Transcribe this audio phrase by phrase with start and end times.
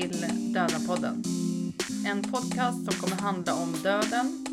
[0.00, 1.22] till Döda-podden.
[2.06, 4.46] En podcast som kommer handla om döden,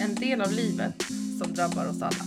[0.00, 1.02] en del av livet
[1.38, 2.24] som drabbar oss alla.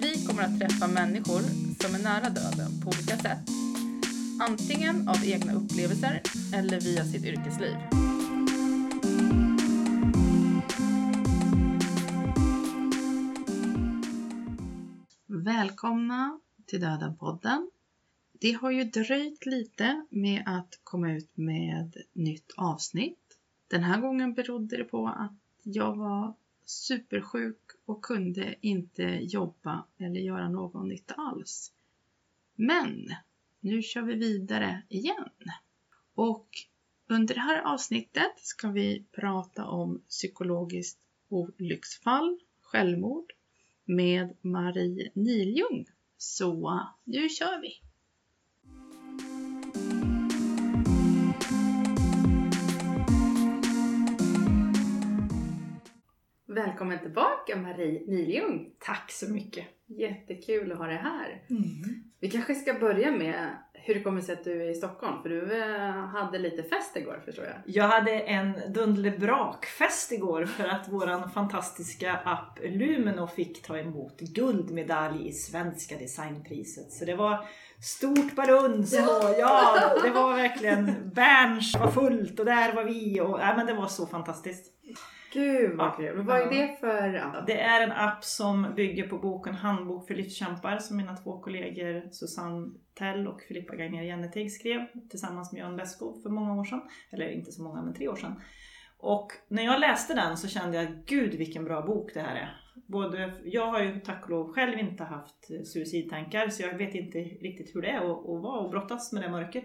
[0.00, 1.40] Vi kommer att träffa människor
[1.82, 3.48] som är nära döden på olika sätt.
[4.40, 6.22] Antingen av egna upplevelser
[6.54, 7.76] eller via sitt yrkesliv.
[15.26, 17.71] Välkomna till Döden-podden.
[18.42, 23.38] Det har ju dröjt lite med att komma ut med nytt avsnitt.
[23.68, 25.32] Den här gången berodde det på att
[25.62, 26.34] jag var
[26.64, 31.72] supersjuk och kunde inte jobba eller göra någon nytta alls.
[32.54, 33.08] Men
[33.60, 35.30] nu kör vi vidare igen.
[36.14, 36.48] Och
[37.06, 43.32] under det här avsnittet ska vi prata om psykologiskt olycksfall, självmord
[43.84, 45.86] med Marie Niljung.
[46.16, 47.91] Så nu kör vi!
[56.54, 58.70] Välkommen tillbaka Marie Niljung!
[58.78, 59.64] Tack så mycket!
[59.86, 61.42] Jättekul att ha dig här.
[61.50, 61.64] Mm.
[62.20, 65.28] Vi kanske ska börja med hur det kommer sig att du är i Stockholm, för
[65.28, 67.54] du eh, hade lite fest igår förstår jag.
[67.66, 75.28] Jag hade en dunderbrakfest igår för att våran fantastiska app Lumino fick ta emot guldmedalj
[75.28, 76.92] i Svenska designpriset.
[76.92, 77.48] Så det var
[77.82, 83.40] stort baluns och ja, det var verkligen Berns var fullt och där var vi och
[83.40, 84.72] ja, men det var så fantastiskt.
[85.32, 86.16] Gud vad kul!
[86.16, 87.46] Men vad är det för app?
[87.46, 92.10] Det är en app som bygger på boken Handbok för livskämpar som mina två kollegor
[92.10, 96.82] Susanne Tell och Filippa Gagner Jenneteg skrev tillsammans med Jan Beskow för många år sedan.
[97.10, 98.40] Eller inte så många, men tre år sedan.
[98.98, 102.62] Och när jag läste den så kände jag, gud vilken bra bok det här är.
[102.86, 107.18] Både, jag har ju tack och lov själv inte haft suicidtankar så jag vet inte
[107.18, 109.64] riktigt hur det är att, att vara och brottas med det mörker.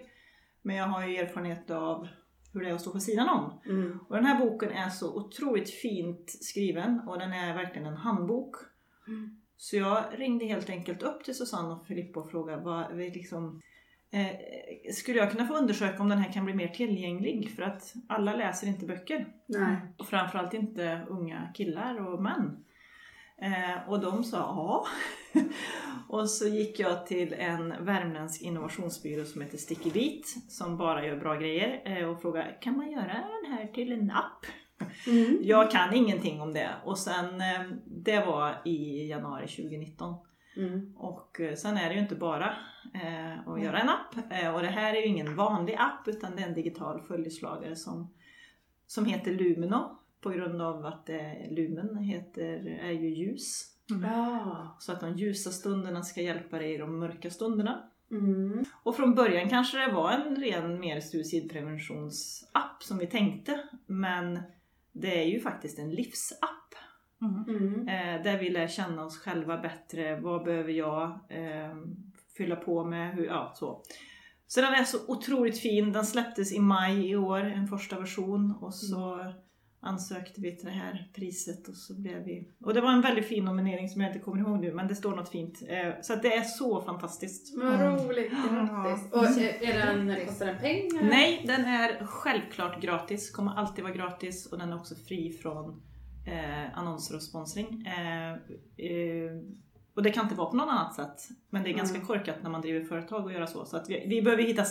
[0.62, 2.08] Men jag har ju erfarenhet av
[2.52, 3.60] hur det är att stå på sidan om.
[3.66, 3.98] Mm.
[4.08, 8.56] Och den här boken är så otroligt fint skriven och den är verkligen en handbok.
[9.08, 9.40] Mm.
[9.56, 13.62] Så jag ringde helt enkelt upp till Susanne och Filippa och frågade vad vi liksom,
[14.10, 17.50] eh, skulle jag kunna få undersöka om den här kan bli mer tillgänglig?
[17.56, 19.28] För att alla läser inte böcker.
[19.46, 19.76] Nej.
[19.96, 22.64] Och framförallt inte unga killar och män.
[23.42, 24.86] Eh, och de sa ja.
[26.08, 31.16] och så gick jag till en värmländsk innovationsbyrå som heter Sticky Beat som bara gör
[31.16, 34.46] bra grejer eh, och frågade kan man göra den här till en app?
[35.06, 35.38] Mm.
[35.42, 40.14] Jag kan ingenting om det och sen eh, det var i januari 2019.
[40.56, 40.94] Mm.
[40.96, 42.56] Och eh, sen är det ju inte bara
[42.94, 43.62] eh, att Mm.
[43.62, 44.32] göra en app.
[44.32, 47.76] Eh, och det här är ju ingen vanlig app utan det är en digital följeslagare
[47.76, 48.14] som,
[48.86, 49.98] som heter Lumino.
[50.20, 53.74] På grund av att eh, lumen heter, är ju ljus.
[54.02, 54.76] Ja.
[54.78, 57.90] Så att de ljusa stunderna ska hjälpa dig i de mörka stunderna.
[58.10, 58.64] Mm.
[58.82, 63.60] Och från början kanske det var en ren mer suicidpreventionsapp som vi tänkte.
[63.86, 64.38] Men
[64.92, 66.74] det är ju faktiskt en livsapp.
[67.20, 67.88] Mm.
[67.88, 70.20] Eh, där vi lär känna oss själva bättre.
[70.20, 71.76] Vad behöver jag eh,
[72.36, 73.14] fylla på med?
[73.14, 73.82] Hur, ja, så.
[74.46, 75.92] så den är så otroligt fin.
[75.92, 78.54] Den släpptes i maj i år, en första version.
[78.60, 79.32] Och så
[79.80, 82.48] ansökte vi till det här priset och så blev vi...
[82.64, 84.94] Och det var en väldigt fin nominering som jag inte kommer ihåg nu, men det
[84.94, 85.62] står något fint.
[85.68, 87.56] Eh, så att det är så fantastiskt.
[87.56, 89.12] Vad roligt, grattis!
[89.12, 91.02] Och är, den, kostar den pengar?
[91.02, 93.30] Nej, den är självklart gratis.
[93.30, 95.82] Kommer alltid vara gratis och den är också fri från
[96.26, 97.86] eh, annonser och sponsring.
[97.86, 99.32] Eh, eh,
[99.94, 101.28] och det kan inte vara på något annat sätt.
[101.50, 102.06] Men det är ganska Mm.
[102.06, 103.64] korkat när man driver företag och göra så.
[103.64, 104.64] Så att vi, vi behöver hitta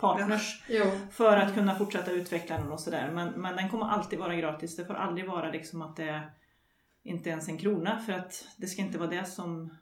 [0.00, 0.84] samarbetspartners Jo.
[1.10, 3.10] för att kunna fortsätta utveckla den och sådär.
[3.10, 4.76] Men, men den kommer alltid vara gratis.
[4.76, 6.30] Det får aldrig vara liksom att det är
[7.02, 7.98] inte ens en krona.
[7.98, 9.74] För att det ska inte vara det som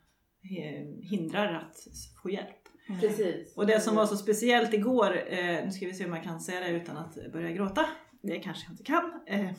[1.03, 1.76] hindrar att
[2.23, 2.69] få hjälp.
[3.00, 3.56] Precis.
[3.56, 6.41] Och det som var så speciellt igår, eh, nu ska vi se om jag kan
[6.41, 7.85] säga det utan att börja gråta.
[8.23, 9.20] Det kanske jag inte kan.
[9.26, 9.50] Eh,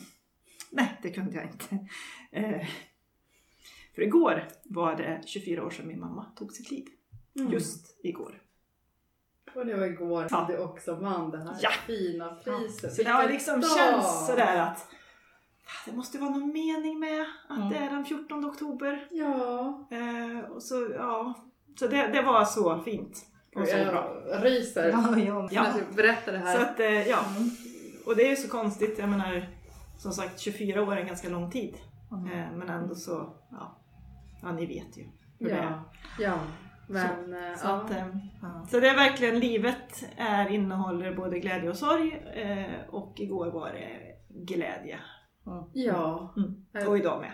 [0.71, 1.88] nej, det kunde jag inte.
[2.31, 2.67] Eh,
[3.95, 6.85] för igår var det 24 år sedan min mamma tog sitt liv.
[7.39, 7.51] Mm.
[7.53, 8.41] Just igår.
[9.55, 10.45] Och det var igår som Ja.
[10.49, 11.69] du också vann det här Ja.
[11.85, 12.93] fina priset.
[12.93, 13.69] Så det har liksom dag!
[13.77, 14.77] känts sådär att
[15.65, 17.69] "Ah, det måste vara någon mening med att Mm.
[17.69, 19.07] det är den 14 oktober.
[19.11, 19.87] Ja.
[19.91, 21.33] Eh, och så, ja.
[21.79, 23.25] så det, det var så fint.
[23.55, 24.21] Och så bra.
[24.31, 24.89] Jag ryser.
[24.89, 25.01] ja.
[25.63, 26.59] När du berättar det Så här.
[26.61, 27.19] att, eh, ja.
[28.05, 29.49] Och det är ju så konstigt, jag menar
[29.97, 31.75] som sagt 24 år är en ganska lång tid.
[32.11, 33.77] Eh, Men ändå så, ja,
[34.41, 35.03] ja ni vet ju
[35.39, 35.81] hur det är.
[36.19, 36.39] Ja.
[36.89, 37.07] Ja.
[37.27, 37.74] Men eh, Så, ja.
[37.74, 38.07] att, eh,
[38.69, 43.69] så det är verkligen, livet är, innehåller både glädje och sorg eh, och igår var
[43.71, 45.00] det glädje.
[45.74, 46.33] ja.
[46.38, 46.88] Mm.
[46.88, 47.31] Och idag med.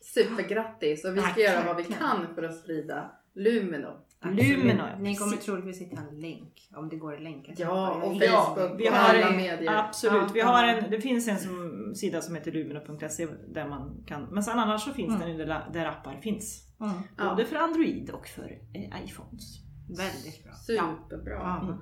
[0.00, 1.98] Supergrattis och vi ska Tack, göra vad vi tack.
[1.98, 3.88] kan för att sprida Lumino.
[4.24, 4.98] Lumina.
[4.98, 8.44] Ni kommer troligtvis hitta en länk om det går att länka till Ja, och Jag-
[8.46, 9.74] Facebook vi och har alla medier.
[9.74, 10.76] Absolut, Ja, vi har ja.
[10.76, 14.84] en, det finns en som, sida som heter lumina.se där man kan, men sen annars
[14.84, 15.38] så finns Mm.
[15.38, 16.64] den där, där appar finns.
[16.80, 16.92] Mm.
[17.18, 17.30] Ja.
[17.30, 19.58] Både för Android och för eh, iPhones.
[19.98, 20.52] Väldigt bra.
[20.52, 21.34] Superbra.
[21.34, 21.60] Ja.
[21.62, 21.76] Mm.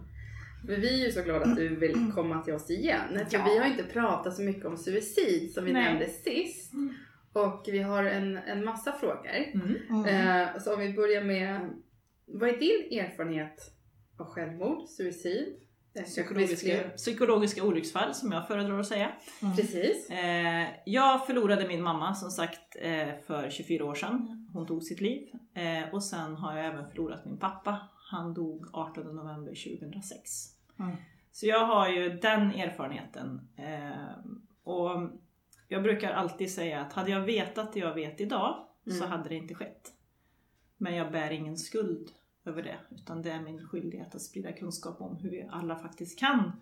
[0.65, 3.09] Men vi är ju så glada att du vill komma till oss igen.
[3.31, 3.45] För Ja.
[3.45, 5.85] vi har inte pratat så mycket om suicid som vi Nej.
[5.85, 6.73] nämnde sist.
[6.73, 6.95] Mm.
[7.33, 9.31] Och vi har en, en massa frågor.
[9.55, 9.75] Mm.
[9.91, 10.05] Mm.
[10.07, 11.61] Eh, så om vi börjar med,
[12.27, 13.71] vad är din erfarenhet
[14.19, 15.57] av självmord, suicid?
[15.95, 19.13] Eh, Psykologiska, psykologiska olycksfall som jag föredrar att säga.
[19.43, 19.57] Mm.
[19.57, 20.11] Precis.
[20.11, 24.49] Eh, jag förlorade min mamma som sagt eh, för 24 år sedan.
[24.53, 25.29] Hon tog sitt liv.
[25.93, 27.89] Och sen har jag även förlorat min pappa.
[28.11, 30.21] Han dog 18 november 2006.
[30.79, 30.97] Mm.
[31.33, 33.41] Så jag har ju den erfarenheten.
[34.65, 34.91] Och
[35.69, 39.11] jag brukar alltid säga att hade jag vetat det jag vet idag så Mm.
[39.11, 39.93] hade det inte skett.
[40.77, 42.11] Men jag bär ingen skuld
[42.45, 42.79] över det.
[42.91, 46.53] Utan det är min skyldighet att sprida kunskap om hur vi alla faktiskt kan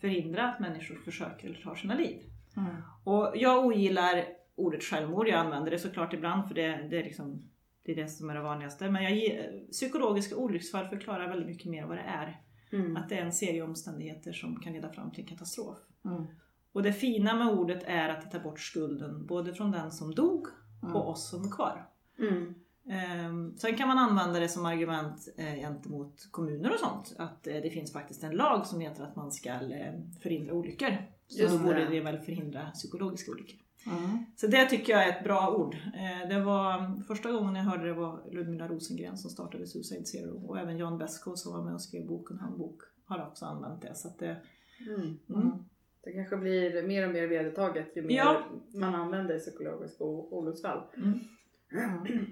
[0.00, 2.22] förhindra att människor försöker eller tar sina liv.
[2.56, 2.76] Mm.
[3.04, 4.24] Och jag ogillar
[4.54, 7.50] ordet självmord, jag använder det såklart ibland för det, det, är, liksom,
[7.82, 8.90] det är det som är det vanligaste.
[8.90, 9.40] Men jag,
[9.70, 12.40] psykologiska olycksfall förklarar väldigt mycket mer vad det är.
[12.72, 12.96] Mm.
[12.96, 15.78] Att det är en serie omständigheter som kan leda fram till en katastrof.
[16.04, 16.26] Mm.
[16.72, 20.14] Och det fina med ordet är att det tar bort skulden både från den som
[20.14, 20.48] dog
[20.82, 20.96] Mm.
[20.96, 21.88] och oss som är kvar.
[22.88, 23.20] Mm.
[23.26, 27.14] Ehm, Sen kan man använda det som argument eh, gentemot kommuner och sånt.
[27.18, 30.96] Att eh, det finns faktiskt en lag som heter att man ska eh, förhindra olyckor.
[31.26, 32.00] Så Just då borde det.
[32.00, 33.60] väl förhindra psykologiska olyckor.
[33.86, 34.18] Mm.
[34.36, 35.76] Så det tycker jag är ett bra ord.
[36.28, 40.58] Det var första gången jag hörde det var Ludmila Rosengren som startade Suicide Zero och
[40.58, 43.94] även Jan Beskow som var med och skrev boken Handbok har också använt det.
[43.94, 44.36] Så det
[44.88, 45.18] Mm.
[45.28, 45.50] mm.
[46.04, 48.42] Det kanske blir mer och mer vedertaget ju mer Ja.
[48.74, 50.80] man använder psykologiska olycksfall.
[50.96, 51.18] Mm.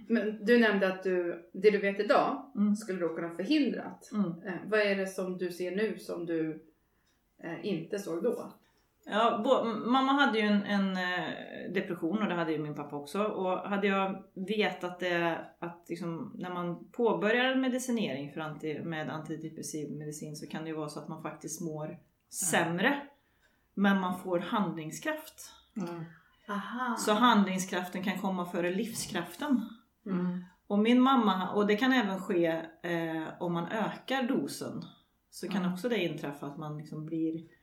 [0.09, 2.77] Men du nämnde att du, det du vet idag Mm.
[2.77, 4.11] skulle då kunna förhindrat.
[4.13, 4.31] Mm.
[4.47, 6.67] Eh, vad är det som du ser nu som du
[7.43, 8.53] eh, inte såg då?
[9.09, 12.97] Ja, bo, mamma hade ju en, en eh, depression och det hade ju min pappa
[12.97, 13.25] också.
[13.25, 19.91] Och hade jag vetat det att liksom, när man påbörjar medicinering för anti, med antidepressiv
[19.97, 21.99] medicin så kan det ju vara så att man faktiskt mår
[22.31, 23.01] sämre.
[23.75, 25.53] Men man får handlingskraft.
[26.49, 26.59] Mm.
[26.61, 26.97] Aha.
[26.97, 29.69] Så handlingskraften kan komma före livskraften.
[30.07, 30.45] Mm.
[30.67, 32.47] Och min mamma, och det kan även ske
[32.83, 34.83] eh, om man ökar dosen.
[35.31, 35.73] Så kan Mm.
[35.73, 37.57] också det inträffa att man liksom blir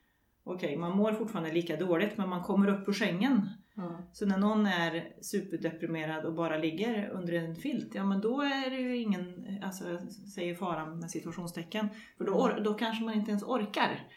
[0.46, 3.50] Okej, man mår fortfarande lika dåligt men man kommer upp ur sängen.
[3.78, 3.94] Mm.
[4.14, 8.70] Så när någon är superdeprimerad och bara ligger under en filt, ja men då är
[8.70, 10.00] det ju ingen, alltså
[10.36, 11.90] säger faran med situationstecken.
[12.18, 14.08] För då, or- då kanske man inte ens orkar.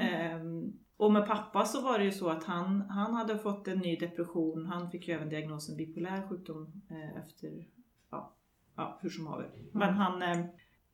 [0.00, 3.78] Ehm, och med pappa så var det ju så att han, han hade fått en
[3.78, 4.66] ny depression.
[4.66, 7.66] Han fick ju även diagnosen bipolär sjukdom eh, efter,
[8.10, 8.34] ja,
[8.76, 9.50] ja hur som haver.
[9.72, 10.46] Men han eh,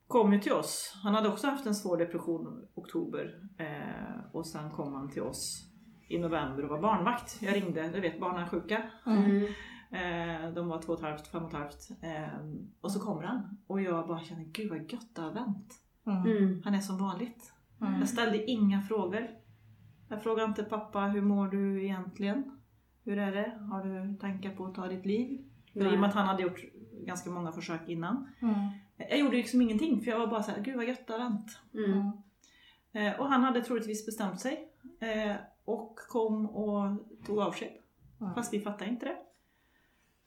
[0.07, 0.99] kom ju till oss.
[1.03, 3.49] Han hade också haft en svår depression i oktober.
[3.57, 5.69] Eh, och sen kom han till oss
[6.07, 7.41] i november och var barnvakt.
[7.41, 8.89] Jag ringde, du vet barnen är sjuka.
[9.05, 9.47] Mm.
[9.93, 11.89] Eh, de var två och ett halvt, fem och ett halvt.
[12.01, 12.39] Eh,
[12.81, 13.57] och så kommer han.
[13.67, 15.73] Och jag bara känner, gud vad gött det har vänt.
[16.07, 16.21] Mm.
[16.21, 16.61] Mm.
[16.63, 17.53] Han är som vanligt.
[17.81, 17.99] Mm.
[17.99, 19.27] Jag ställde inga frågor.
[20.13, 22.59] Jag frågade inte pappa, hur mår du egentligen?
[23.03, 23.57] Hur är det?
[23.71, 25.45] Har du tankar på att ta ditt liv?
[25.73, 26.59] För I och med att han hade gjort
[27.05, 28.29] ganska många försök innan.
[28.41, 28.55] Mm.
[28.97, 31.59] Jag gjorde liksom ingenting för jag var bara såhär, gud vad gött det har vänt.
[31.73, 32.11] Mm.
[32.91, 34.69] Eh, och han hade troligtvis bestämt sig.
[34.99, 37.71] Eh, och kom och tog avsked.
[38.21, 38.33] Mm.
[38.33, 39.17] Fast vi fattade inte det.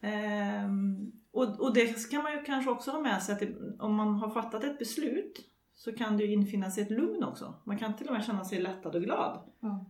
[0.08, 3.94] Ehm, och, och det kan man ju kanske också ha med sig att det, om
[3.94, 7.54] man har fattat ett beslut så kan det ju infinna sig ett lugn också.
[7.66, 9.40] Man kan till och med känna sig lättad och glad.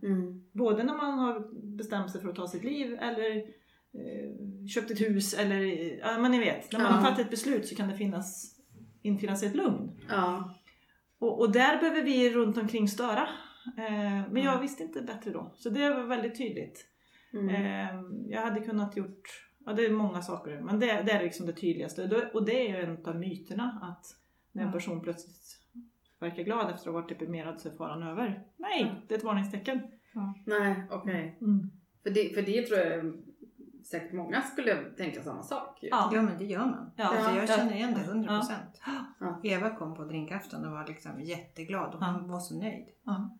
[0.03, 0.49] Mm.
[0.53, 5.01] Både när man har bestämt sig för att ta sitt liv eller eh, köpt ett
[5.01, 5.61] hus eller,
[5.99, 6.97] ja men ni vet, när man Ja.
[6.97, 8.55] har tagit ett beslut så kan det finnas,
[9.01, 9.91] infinna sig ett lugn.
[10.09, 10.53] Ja.
[11.19, 13.27] Och, och där behöver vi runt omkring störa.
[13.77, 15.51] Eh, men jag visste inte bättre då.
[15.55, 16.85] Så det var väldigt tydligt.
[17.33, 17.49] Mm.
[17.49, 18.01] Eh,
[18.31, 21.53] jag hade kunnat gjort, ja det är många saker, men det, det är liksom det
[21.53, 22.29] tydligaste.
[22.33, 24.05] Och det- är ju en av myterna att
[24.51, 25.56] när en person plötsligt
[26.19, 28.43] verkar glad efter att ha varit deprimerad så är faran över.
[28.57, 28.95] Nej, Mm.
[29.07, 29.81] det är ett varningstecken.
[30.45, 31.37] Nej, okej.
[31.41, 31.71] Mm.
[32.03, 33.13] För, det, för det tror jag
[33.85, 35.79] säkert många skulle tänka samma sak.
[35.83, 35.87] ju.
[35.89, 36.09] Ja.
[36.13, 36.91] Ja men det gör man.
[36.95, 37.03] Ja.
[37.05, 37.47] Alltså, jag Ja.
[37.47, 38.27] känner igen det 100%.
[38.39, 38.81] procent.
[39.19, 39.39] Ja.
[39.43, 42.17] Eva kom på drinkafton och var liksom jätteglad och Ja.
[42.19, 42.87] hon var så nöjd.
[43.03, 43.37] Ja.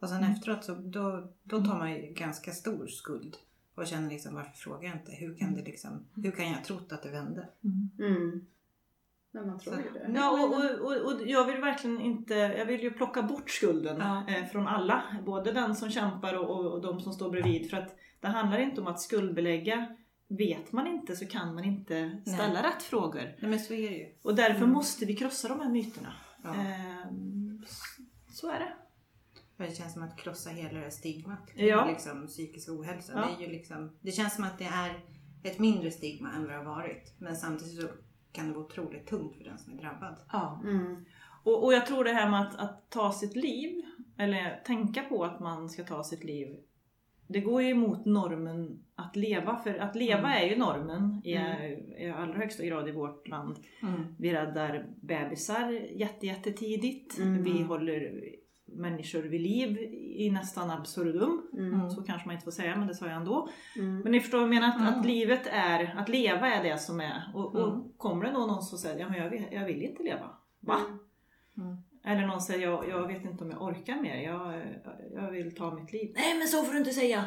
[0.00, 0.32] Och sen Mm.
[0.32, 3.36] efteråt så då, då tar man ju ganska stor skuld.
[3.74, 5.12] Och känner liksom varför frågar jag inte?
[5.12, 7.48] Hur kan det liksom, hur kan jag ha trott att det vände?
[7.98, 8.46] Mm.
[9.36, 9.80] Men man tror Så.
[9.80, 10.12] ju det.
[10.14, 13.96] Ja, och, och, och, och jag vill verkligen inte, jag vill ju plocka bort skulden
[14.00, 14.24] Ja.
[14.28, 15.02] eh, från alla.
[15.26, 17.70] Både den som kämpar och, och, och de som står bredvid.
[17.70, 19.96] För att det handlar inte om att skuldbelägga
[20.28, 23.22] vet man inte så kan man inte ställa rätt frågor.
[23.40, 24.06] Nej men så är det ju.
[24.22, 24.70] Och därför Mm.
[24.70, 26.12] måste vi krossa de här myterna.
[26.44, 26.54] Ja.
[26.54, 27.62] Ehm,
[28.32, 28.72] så är det.
[29.64, 31.86] Det känns som att krossa hela det stigmat Ja.
[31.86, 33.12] liksom, psykisk ohälsa.
[33.16, 33.20] Ja.
[33.38, 34.92] Det, är ju liksom, det känns som att det är
[35.42, 37.14] ett mindre stigma än vad det har varit.
[37.18, 37.88] Men samtidigt så
[38.36, 40.16] kan det vara otroligt tungt för den som är drabbad.
[40.32, 40.60] Ja.
[40.64, 41.04] Mm.
[41.44, 43.82] Och, och jag tror det här med att, att ta sitt liv,
[44.18, 46.56] eller tänka på att man ska ta sitt liv,
[47.28, 49.56] det går ju emot normen att leva.
[49.56, 50.42] För att leva Mm.
[50.42, 51.92] är ju normen i, Mm.
[51.98, 53.56] i allra högsta grad i vårt land.
[53.82, 54.14] Mm.
[54.18, 57.18] Vi räddar bebisar jätte, jättetidigt.
[57.18, 57.42] Mm.
[57.42, 58.22] Vi håller
[58.66, 59.78] människor vid liv
[60.16, 61.42] i nästan absurdum.
[61.52, 61.90] Mm.
[61.90, 63.48] Så kanske man inte får säga, men det sa jag ändå.
[63.76, 64.00] Mm.
[64.00, 64.68] Men ni förstår vad jag menar?
[64.68, 65.00] Att, Mm.
[65.00, 67.30] att livet är, att leva är det som är.
[67.34, 67.84] Och, och Mm.
[67.96, 70.30] kommer det då någon som säger, ja men jag vill, jag vill inte leva.
[70.60, 70.76] Va?
[71.58, 71.76] Mm.
[72.04, 74.62] Eller någon säger, jag, jag vet inte om jag orkar mer, jag,
[75.14, 76.12] jag vill ta mitt liv.
[76.16, 77.24] Nej men så får du inte säga!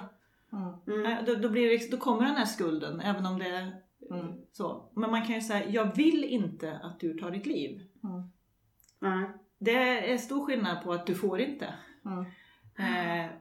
[0.53, 0.73] Mm.
[0.87, 1.03] Mm.
[1.03, 3.71] Nej, Då, då, blir det, då kommer den här skulden, även om det är
[4.11, 4.33] Mm.
[4.51, 4.89] så.
[4.93, 7.81] Men man kan ju säga, jag vill inte att du tar ditt liv.
[8.03, 8.21] Mm.
[8.99, 9.29] Nej.
[9.59, 11.73] Det är stor skillnad på att du får inte.
[12.05, 12.25] Mm.
[12.77, 13.31] Eh,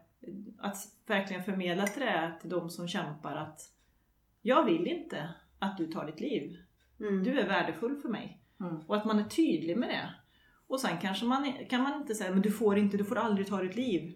[0.59, 3.61] att verkligen förmedla till det till de som kämpar att
[4.43, 6.57] jag vill inte att du tar ditt liv.
[7.01, 7.25] Mm.
[7.25, 8.41] Du är värdefull för mig.
[8.61, 8.77] Mm.
[8.87, 10.15] Och att man är tydlig med det.
[10.67, 13.47] Och sen kanske man, kan man inte säga men du får inte, du får aldrig
[13.47, 14.15] ta ditt liv.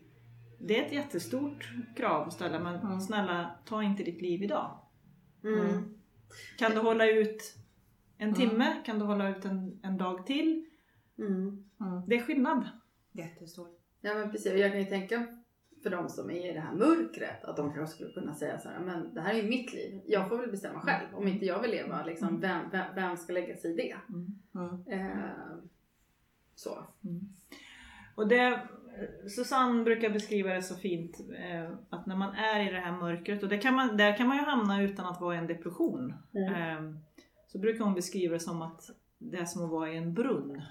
[0.59, 3.00] Det är ett jättestort krav att ställa men Mm.
[3.00, 4.78] snälla ta inte ditt liv idag.
[5.44, 5.99] Mm.
[6.59, 7.56] Kan du hålla ut
[8.18, 8.40] en Mm.
[8.40, 8.76] timme?
[8.85, 10.66] Kan du hålla ut en, en dag till?
[11.19, 11.64] Mm.
[11.81, 12.02] Mm.
[12.07, 12.69] Det är skillnad.
[13.12, 13.69] Jättestor.
[14.00, 15.26] Ja men precis, jag kan ju tänka
[15.83, 18.69] för de som är i det här mörkret att de kanske skulle kunna säga så
[18.69, 20.00] här, men det här är ju mitt liv.
[20.07, 21.14] Jag får väl bestämma själv.
[21.14, 23.97] Om inte jag vill leva, liksom, vem, vem, vem ska lägga sig i det?
[24.09, 24.85] Mm.
[24.87, 25.57] Eh,
[26.54, 26.85] så.
[28.14, 28.69] Och det,
[29.37, 33.42] Susanne brukar beskriva det så fint eh, att när man är i det här mörkret
[33.42, 36.14] och det kan man, där kan man ju hamna utan att vara i en depression.
[36.35, 36.54] Mm.
[36.54, 36.95] Eh,
[37.47, 40.62] så brukar hon beskriva det som att det är som att vara i en brunn.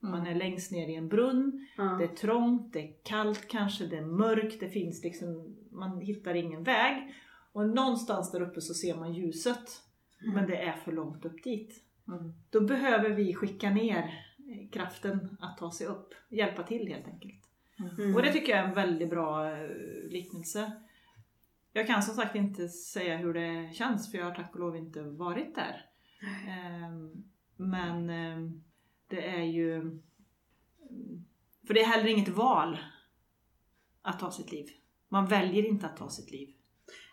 [0.00, 1.82] Man är längst ner i en brunn, Ja.
[1.84, 6.34] det är trångt, det är kallt kanske, det är mörkt, det finns liksom, man hittar
[6.34, 7.14] ingen väg.
[7.52, 9.82] Och någonstans där uppe så ser man ljuset,
[10.34, 11.84] men det är för långt upp dit.
[12.08, 12.32] Mm.
[12.50, 14.26] Då behöver vi skicka ner
[14.72, 17.44] kraften att ta sig upp, hjälpa till helt enkelt.
[17.98, 18.14] Mm.
[18.16, 19.70] Och det tycker jag är en väldigt bra eh,
[20.10, 20.72] liknelse.
[21.72, 24.76] Jag kan som sagt inte säga hur det känns för jag har tack och lov
[24.76, 25.84] inte varit där.
[26.48, 27.24] Ehm,
[27.56, 28.62] Men ehm,
[29.10, 29.74] det är ju...
[29.76, 30.00] mm,
[31.66, 32.78] För det är heller inget val
[34.02, 34.66] att ta sitt liv.
[35.08, 36.48] Man väljer inte att ta sitt liv.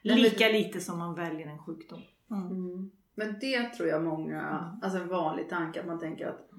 [0.04, 2.02] Nej, men- Lika lite som man väljer en sjukdom.
[2.32, 2.48] Mm.
[2.52, 2.92] Mm.
[3.16, 4.42] Men det tror jag många,
[4.82, 6.50] alltså en vanlig tanke att man tänker att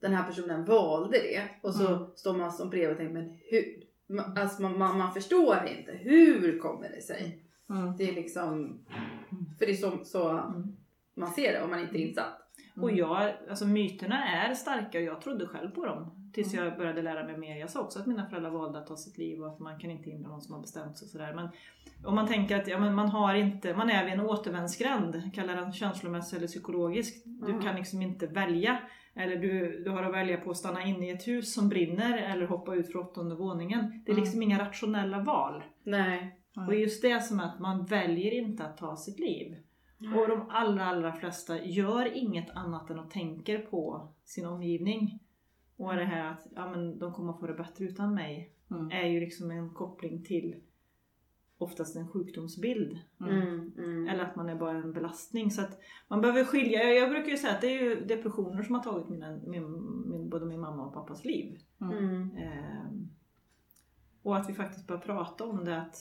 [0.00, 2.06] den här personen valde det och så Mm.
[2.16, 3.84] står man som bredvid och tänker men hur?
[4.06, 5.92] Man- Alltså man, man, man förstår inte.
[5.92, 7.44] Hur kommer det sig?
[7.70, 7.96] Mm.
[7.96, 8.78] Det är liksom,
[9.58, 10.76] för det är så, så Mm.
[11.14, 12.43] man ser det om man inte är insatt.
[12.82, 16.30] Och jag, alltså myterna är starka och jag trodde själv på dem.
[16.32, 17.56] Tills jag började lära mig mer.
[17.56, 19.90] Jag sa också att mina föräldrar valde att ta sitt liv och att man kan
[19.90, 21.08] inte hindra någon som har bestämt sig.
[21.08, 21.32] Sådär.
[21.34, 21.48] Men
[22.04, 25.52] om man tänker att ja, men man, har inte, man är vid en återvändsgränd, kalla
[25.54, 27.22] den känslomässig eller psykologisk.
[27.24, 27.62] Du Mm.
[27.62, 28.78] kan liksom inte välja.
[29.16, 32.18] Eller du, du har att välja på att stanna inne i ett hus som brinner
[32.18, 34.02] eller hoppa ut från åttonde våningen.
[34.06, 35.64] Det är liksom inga rationella val.
[35.84, 36.40] Nej.
[36.56, 36.68] Mm.
[36.68, 39.56] Och just det som är att man väljer inte att ta sitt liv.
[39.98, 45.20] Och de allra, allra flesta gör inget annat än att tänker på sin omgivning.
[45.76, 48.90] Och det här att ja, men de kommer att få det bättre utan mig Mm.
[48.90, 50.54] är ju liksom en koppling till
[51.58, 52.98] oftast en sjukdomsbild.
[53.20, 54.08] Mm, mm.
[54.08, 55.50] Eller att man är bara en belastning.
[55.50, 56.82] Så att man behöver skilja.
[56.82, 59.62] Jag, jag brukar ju säga att det är ju depressioner som har tagit mina, min,
[60.10, 61.58] min, både min mamma och pappas liv.
[61.80, 62.36] Mm.
[62.36, 63.08] Ehm,
[64.22, 65.96] och att vi faktiskt börjar prata om det att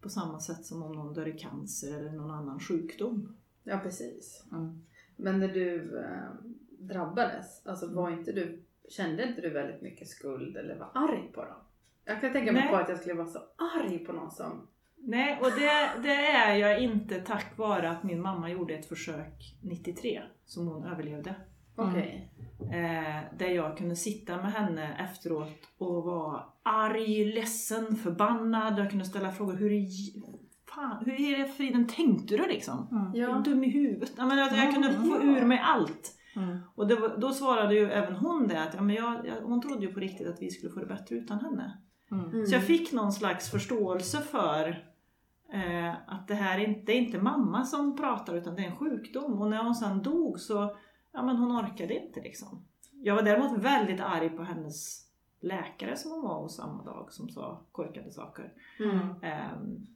[0.00, 3.36] på samma sätt som om någon dör i cancer eller någon annan sjukdom.
[3.64, 4.44] Ja precis.
[4.52, 4.82] Mm.
[5.16, 10.56] Men när du eh, drabbades, alltså var inte du, kände inte du väldigt mycket skuld
[10.56, 11.56] eller var arg på dem?
[12.04, 12.70] Jag kan tänka mig Nej.
[12.70, 14.66] på att jag skulle vara så arg på någon som...
[14.96, 19.56] Nej, och det, det är jag inte tack vare att min mamma gjorde ett försök
[19.62, 21.34] 93 som hon överlevde.
[21.78, 21.90] Mm.
[21.90, 22.30] Okej.
[22.60, 28.78] Eh, där jag kunde sitta med henne efteråt och vara arg, ledsen, förbannad.
[28.78, 29.54] Jag kunde ställa frågor.
[29.54, 29.88] Hur i
[30.74, 32.88] fan, hur i det friden tänkte du liksom?
[32.90, 33.06] Mm.
[33.06, 33.42] Är du Ja.
[33.44, 34.12] dum i huvudet?
[34.16, 36.14] Jag, menar, att jag kunde få ur mig allt.
[36.36, 36.58] Mm.
[36.74, 39.60] Och det var, då svarade ju även hon det att ja, men jag, jag, hon
[39.62, 41.78] trodde ju på riktigt att vi skulle få det bättre utan henne.
[42.10, 42.24] Mm.
[42.30, 42.46] Mm.
[42.46, 44.68] Så jag fick någon slags förståelse för
[45.52, 48.66] eh, att det här är inte, det är inte mamma som pratar utan det är
[48.66, 49.42] en sjukdom.
[49.42, 50.76] Och när hon sen dog så,
[51.12, 52.64] ja men hon orkade inte liksom.
[52.92, 55.08] Jag var däremot väldigt arg på hennes
[55.40, 58.52] läkare som hon var hos samma dag som sa korkade saker.
[58.78, 58.98] Mm.
[59.22, 59.86] Ehm,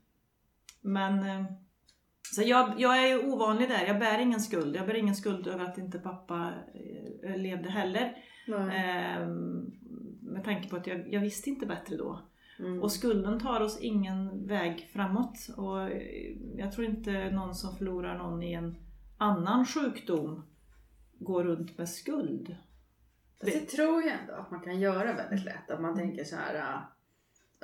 [0.80, 1.44] men eh,
[2.22, 4.76] Så jag, jag är ju ovanlig där, jag bär ingen skuld.
[4.76, 6.52] Jag bär ingen skuld över att inte pappa
[7.22, 8.16] eh, levde heller.
[8.72, 9.72] Ehm,
[10.20, 12.20] med tanke på att jag, jag visste inte bättre då.
[12.58, 12.82] Mm.
[12.82, 15.48] Och skulden tar oss ingen väg framåt.
[15.56, 18.76] Och eh, jag tror inte någon som förlorar någon i en
[19.18, 20.42] annan sjukdom
[21.24, 22.56] går runt med skuld.
[23.40, 25.70] Fast det tror jag ändå att man kan göra väldigt lätt.
[25.70, 26.54] Att man tänker så här.
[26.54, 26.80] äh,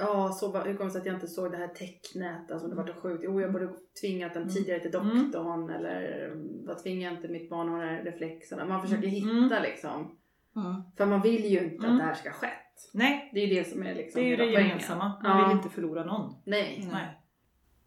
[0.01, 2.51] Ja, så var- hur kommer det sig att jag inte såg det här tecknet?
[2.53, 3.23] Alltså det var så sjukt.
[3.25, 3.69] Jo, jag borde
[4.01, 5.19] tvingat den tidigare till Mm.
[5.25, 5.71] doktorn.
[5.71, 6.33] Eller
[6.67, 8.65] vad tvingar inte mitt barn att ha de här reflexerna?
[8.65, 9.43] Man försöker Mm.
[9.45, 10.19] hitta liksom.
[10.57, 10.83] Mm.
[10.97, 11.91] För man vill ju inte Mm.
[11.93, 12.91] att det här ska skett.
[12.95, 15.21] Nej, Det är ju det som är liksom det är ju det gemensamma.
[15.23, 15.49] Man Ja.
[15.49, 16.35] vill inte förlora någon.
[16.45, 16.89] Nej.
[16.93, 17.23] Nej.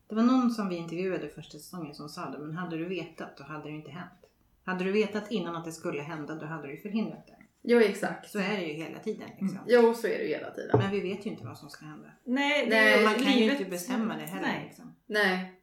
[0.09, 3.37] Det var någon som vi intervjuade första säsongen som sa det, men hade du vetat
[3.37, 4.20] då hade det inte hänt.
[4.63, 7.35] Hade du vetat innan att det skulle hända då hade du förhindrat det.
[7.63, 8.29] Jo, exakt.
[8.31, 9.29] Så är det ju hela tiden.
[9.39, 9.59] Liksom.
[9.67, 10.79] Jo, så är det ju hela tiden.
[10.79, 12.07] Men vi vet ju inte vad som ska hända.
[12.23, 14.41] Nej, det Nej, ju Man kan ju livet- inte bestämma det heller.
[14.47, 14.63] Nej.
[14.67, 14.95] Liksom.
[15.05, 15.53] Nej.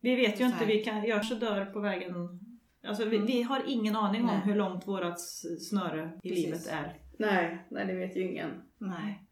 [0.00, 2.40] Vi vet ju Så inte, vi kan görs och dör på vägen.
[2.86, 3.26] Alltså vi, Mm.
[3.26, 4.40] vi har ingen aning om Nej.
[4.44, 5.20] hur långt vårat
[5.60, 6.44] snöre i Precis.
[6.46, 6.96] livet är.
[7.18, 8.50] Nej, nej, det vet ju ingen.
[8.78, 9.22] Nej.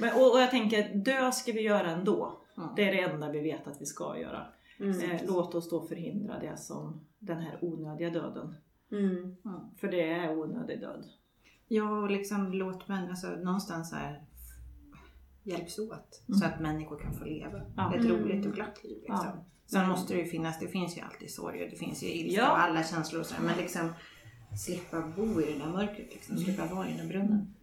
[0.00, 2.42] Men, och, och jag tänker, dö ska vi göra ändå.
[2.56, 2.68] Mm.
[2.76, 4.46] Det är det enda vi vet att vi ska göra.
[4.80, 5.00] Mm.
[5.10, 8.54] Eh, låt oss då förhindra det som den här onödiga döden.
[8.92, 9.36] Mm.
[9.76, 11.06] För det är onödig död.
[11.68, 14.24] Ja, och liksom låt män, alltså någonstans så här
[15.42, 16.24] hjälps åt.
[16.28, 16.38] Mm.
[16.38, 17.94] Så att människor kan få leva Ja.
[17.94, 18.16] ett Mm.
[18.16, 18.96] roligt och glatt liv.
[19.02, 19.26] Liksom.
[19.26, 19.44] Ja.
[19.66, 22.40] Sen måste det ju finnas, det finns ju alltid sorg och det finns ju ilska
[22.40, 22.50] Ja.
[22.52, 23.88] och alla känslor och så här, Men liksom
[24.58, 27.54] slippa bo i det där mörkret, liksom, slippa vara i den brunnen.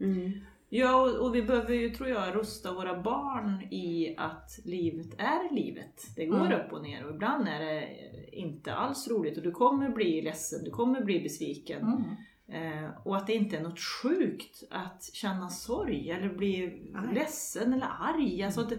[0.00, 0.32] Mm.
[0.70, 5.54] Ja, och, och vi behöver ju, tror jag, rusta våra barn i att livet är
[5.54, 6.06] livet.
[6.16, 6.60] Det går Mm.
[6.60, 7.88] upp och ner och ibland är det
[8.32, 11.82] inte alls roligt och du kommer bli ledsen, du kommer bli besviken.
[11.82, 12.82] Mm.
[12.84, 17.14] Eh, och att det inte är något sjukt att känna sorg eller bli Nej.
[17.14, 18.42] ledsen eller arg.
[18.42, 18.72] Alltså att,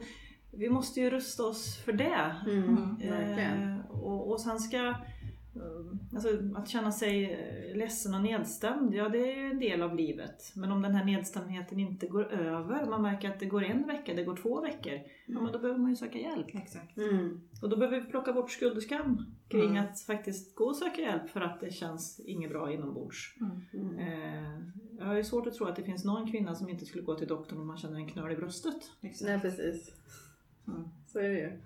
[0.52, 2.36] vi måste ju rusta oss för det.
[2.48, 2.98] Mm.
[3.02, 3.40] Mm.
[3.40, 4.96] Eh, och, och sen ska
[6.14, 9.96] Alltså att känna sig eh, ledsen och nedstämd, ja det är ju en del av
[9.96, 10.52] livet.
[10.56, 14.14] Men om den här nedstämdheten inte går över, man märker att det går en vecka,
[14.14, 14.94] det går två veckor,
[15.28, 16.48] ja men då behöver man ju söka hjälp.
[16.54, 16.98] Exakt.
[16.98, 17.42] Mm.
[17.62, 19.84] Och då behöver vi plocka bort skuld och skam kring Mm.
[19.84, 23.36] att faktiskt gå och söka hjälp för att det känns inget bra inombords.
[23.40, 23.62] Mm.
[23.74, 24.00] Mm.
[24.00, 24.62] Eh,
[25.00, 27.16] jag har ju svårt att tro att det finns någon kvinna som inte skulle gå
[27.16, 28.92] till doktorn om man känner en knöl i bröstet.
[29.02, 29.30] Exakt.
[29.30, 29.94] Nej, precis.
[30.68, 30.84] Mm.
[31.08, 31.62] Så är det ju.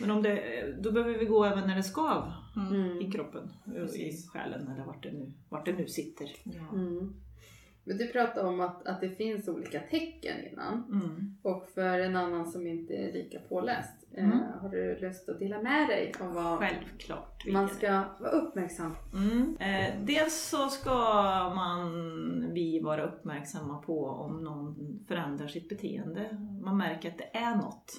[0.00, 0.42] Men om det,
[0.80, 3.00] då behöver vi gå även när det skav Mm.
[3.00, 4.30] i kroppen, i Precis.
[4.30, 6.26] själen eller vart det nu, vart det nu sitter.
[6.44, 6.68] Ja.
[6.72, 7.12] Mm.
[7.84, 10.84] Men du pratade om att, att det finns olika tecken innan.
[10.92, 11.36] Mm.
[11.42, 14.30] Och för en annan som inte är lika påläst, Mm.
[14.32, 17.44] eh, har du lust att dela med dig om vad Självklart.
[17.52, 19.56] man ska vara uppmärksam Mm.
[19.60, 20.90] Eh, dels så ska
[21.54, 21.90] man,
[22.52, 26.36] vi vara uppmärksamma på om någon förändrar sitt beteende.
[26.64, 27.92] Man märker att det är något.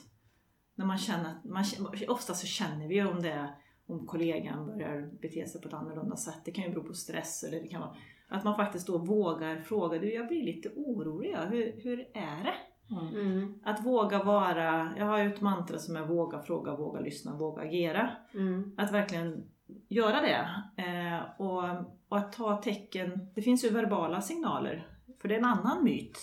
[0.76, 1.64] När man känner, att- man,
[2.08, 3.56] ofta så känner vi ju om det är
[3.88, 6.42] om kollegan börjar bete sig på ett annorlunda sätt.
[6.46, 7.96] Det kan ju bero på stress eller det kan vara
[8.28, 10.00] att man faktiskt då vågar fråga.
[10.00, 11.32] Du, jag blir lite orolig.
[11.34, 11.40] ja.
[11.46, 12.54] Hur, hur är det?
[12.96, 13.08] Mm.
[13.16, 13.60] Mm.
[13.64, 17.62] Att våga vara, jag har ju ett mantra som är våga fråga, våga lyssna, våga
[17.62, 18.10] agera.
[18.34, 18.72] Mm.
[18.78, 19.44] Att verkligen
[19.90, 20.50] göra det.
[20.84, 21.64] Eh, och,
[22.10, 24.88] och att ta tecken, det finns ju verbala signaler.
[25.22, 26.18] För det är en annan myt.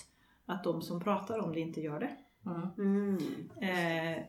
[0.47, 2.17] Att de som pratar om det inte gör det.
[2.47, 3.19] Mm.
[3.61, 4.25] Eh,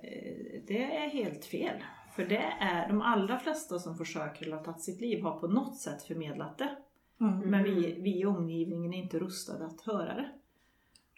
[0.68, 1.84] det är helt fel.
[2.16, 5.48] För det är de allra flesta som försöker eller har tagit sitt liv har på
[5.48, 6.76] något sätt förmedlat det.
[7.20, 7.40] Mm.
[7.40, 10.32] Men vi, vi i omgivningen är inte rustade att höra det.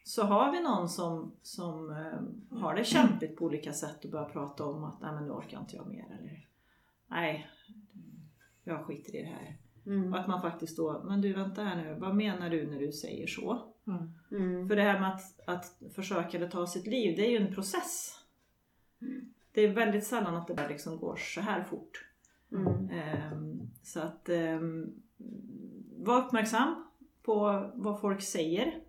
[0.03, 4.29] Så har vi någon som, som eh, har det kämpigt på olika sätt och börjar
[4.29, 6.47] prata om att nej men nu orkar inte jag mer eller
[7.07, 7.47] nej,
[8.63, 9.57] jag skiter i det här.
[9.85, 10.13] Mm.
[10.13, 12.91] Och att man faktiskt då, men du vänta här nu, vad menar du när du
[12.91, 13.72] säger så?
[13.87, 14.13] Mm.
[14.31, 14.67] Mm.
[14.67, 17.55] För det här med att, att försöka eller ta sitt liv, det är ju en
[17.55, 18.19] process.
[19.51, 22.05] Det är väldigt sällan att det bara liksom går så här fort.
[22.51, 22.89] Mm.
[22.89, 24.93] Ehm, så att ehm,
[25.97, 26.85] var uppmärksam
[27.23, 28.79] på vad folk säger.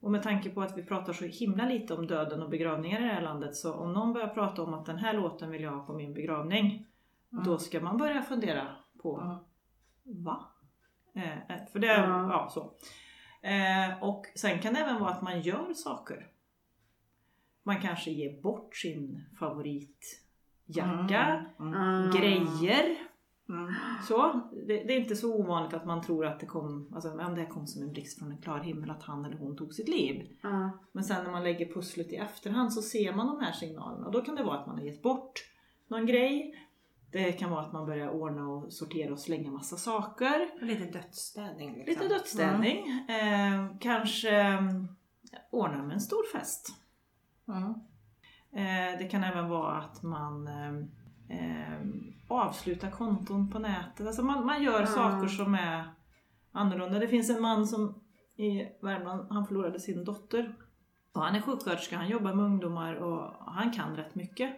[0.00, 3.02] Och med tanke på att vi pratar så himla lite om döden och begravningar i
[3.02, 5.70] det här landet så om någon börjar prata om att den här låten vill jag
[5.70, 6.86] ha på min begravning
[7.32, 7.44] Mm.
[7.44, 8.68] då ska man börja fundera
[9.02, 10.24] på Mm.
[10.24, 10.44] Va?
[11.14, 12.28] Eh, eh, för det, Ja.
[12.30, 12.72] ja så.
[13.42, 16.26] Eh, och sen kan det även vara att man gör saker.
[17.62, 21.74] Man kanske ger bort sin favoritjacka, Mm.
[21.74, 22.12] Ah.
[22.18, 22.96] grejer.
[23.48, 23.74] Mm.
[24.08, 27.22] Så, det, det är inte så ovanligt att man tror att det kom, alltså, det
[27.22, 29.88] här kom som en blixt från en klar himmel att han eller hon tog sitt
[29.88, 30.36] liv.
[30.42, 30.70] Ja.
[30.92, 34.06] Men sen när man lägger pusslet i efterhand så ser man de här signalerna.
[34.06, 35.44] Och då kan det vara att man har gett bort
[35.88, 36.54] någon grej.
[37.16, 40.64] Det kan vara att man börjar ordna och sortera och slänga massa saker.
[40.64, 41.74] Lite dödsstädning.
[41.74, 42.02] Liksom.
[42.02, 42.78] Lite dödsstädning.
[43.08, 44.60] Eh, kanske eh,
[45.50, 46.68] ordna med en stor fest.
[47.48, 47.64] Mm.
[48.52, 50.76] Eh, det kan även vara att man eh,
[51.38, 51.80] eh,
[52.28, 54.06] avsluta konton på nätet.
[54.06, 54.86] Alltså man, man gör Ja.
[54.86, 55.84] saker som är
[56.52, 56.98] annorlunda.
[56.98, 58.00] Det finns en man som
[58.36, 60.54] i Värmland, han förlorade sin dotter.
[61.12, 64.56] Och han är sjuksköterska, han jobbar med ungdomar och han kan rätt mycket.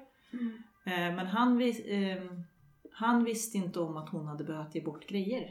[0.85, 1.59] Eh, men han,
[2.99, 5.51] han visste inte om att hon hade behövt ge bort grejer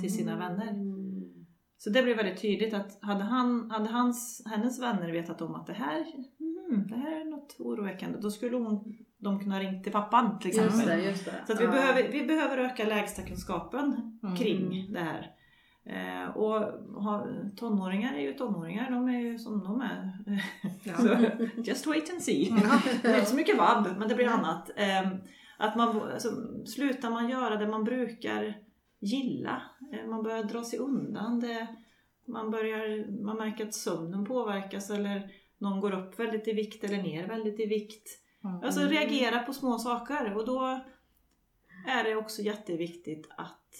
[0.00, 0.68] till sina vänner.
[0.68, 1.46] Mm.
[1.78, 5.66] Så det blev väldigt tydligt att hade, han, hade hans, hennes vänner vetat om att
[5.66, 6.06] det här,
[6.40, 10.48] mm, det här är något oroväckande, då skulle hon, de kunna ringt till pappan till
[10.50, 10.76] exempel.
[10.78, 11.34] Just det, just det.
[11.46, 11.70] Så vi, Ja.
[11.70, 14.36] behöver, vi behöver öka lägsta kunskapen Mm.
[14.36, 15.34] kring det här.
[15.84, 16.60] Eh, och
[17.02, 20.12] ha, tonåringar är ju tonåringar, de är ju som de är.
[20.96, 21.30] så,
[21.62, 22.54] just wait and see.
[23.02, 24.70] Det är inte så mycket vabb, men det blir annat.
[24.76, 25.08] Eh,
[25.58, 26.28] att man, alltså,
[26.66, 28.54] slutar man göra det man brukar
[29.00, 31.66] gilla, eh, man börjar dra sig undan det,
[32.26, 37.02] man, börjar, man märker att sömnen påverkas eller någon går upp väldigt i vikt eller
[37.02, 38.08] ner väldigt i vikt.
[38.44, 38.64] Mm.
[38.64, 40.80] Alltså reagera på små saker och då
[41.86, 43.72] är det också jätteviktigt att,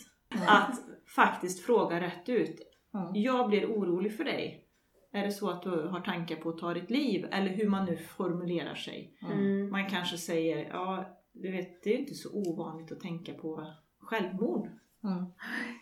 [0.49, 0.81] att
[1.15, 2.61] faktiskt fråga rätt ut.
[2.95, 3.09] Mm.
[3.15, 4.65] Jag blir orolig för dig.
[5.13, 7.29] Är det så att du har tankar på att ta ditt liv?
[7.31, 9.19] Eller hur man nu formulerar sig.
[9.23, 9.71] Mm.
[9.71, 14.69] Man kanske säger, ja du vet det är inte så ovanligt att tänka på självmord.
[15.05, 15.25] Mm.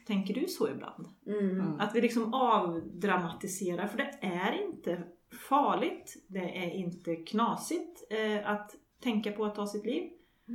[0.06, 1.08] Tänker du så ibland?
[1.26, 1.50] Mm.
[1.50, 1.80] Mm.
[1.80, 5.02] Att vi liksom avdramatiserar, för det är inte
[5.48, 10.10] farligt, det är inte knasigt eh, att tänka på att ta sitt liv.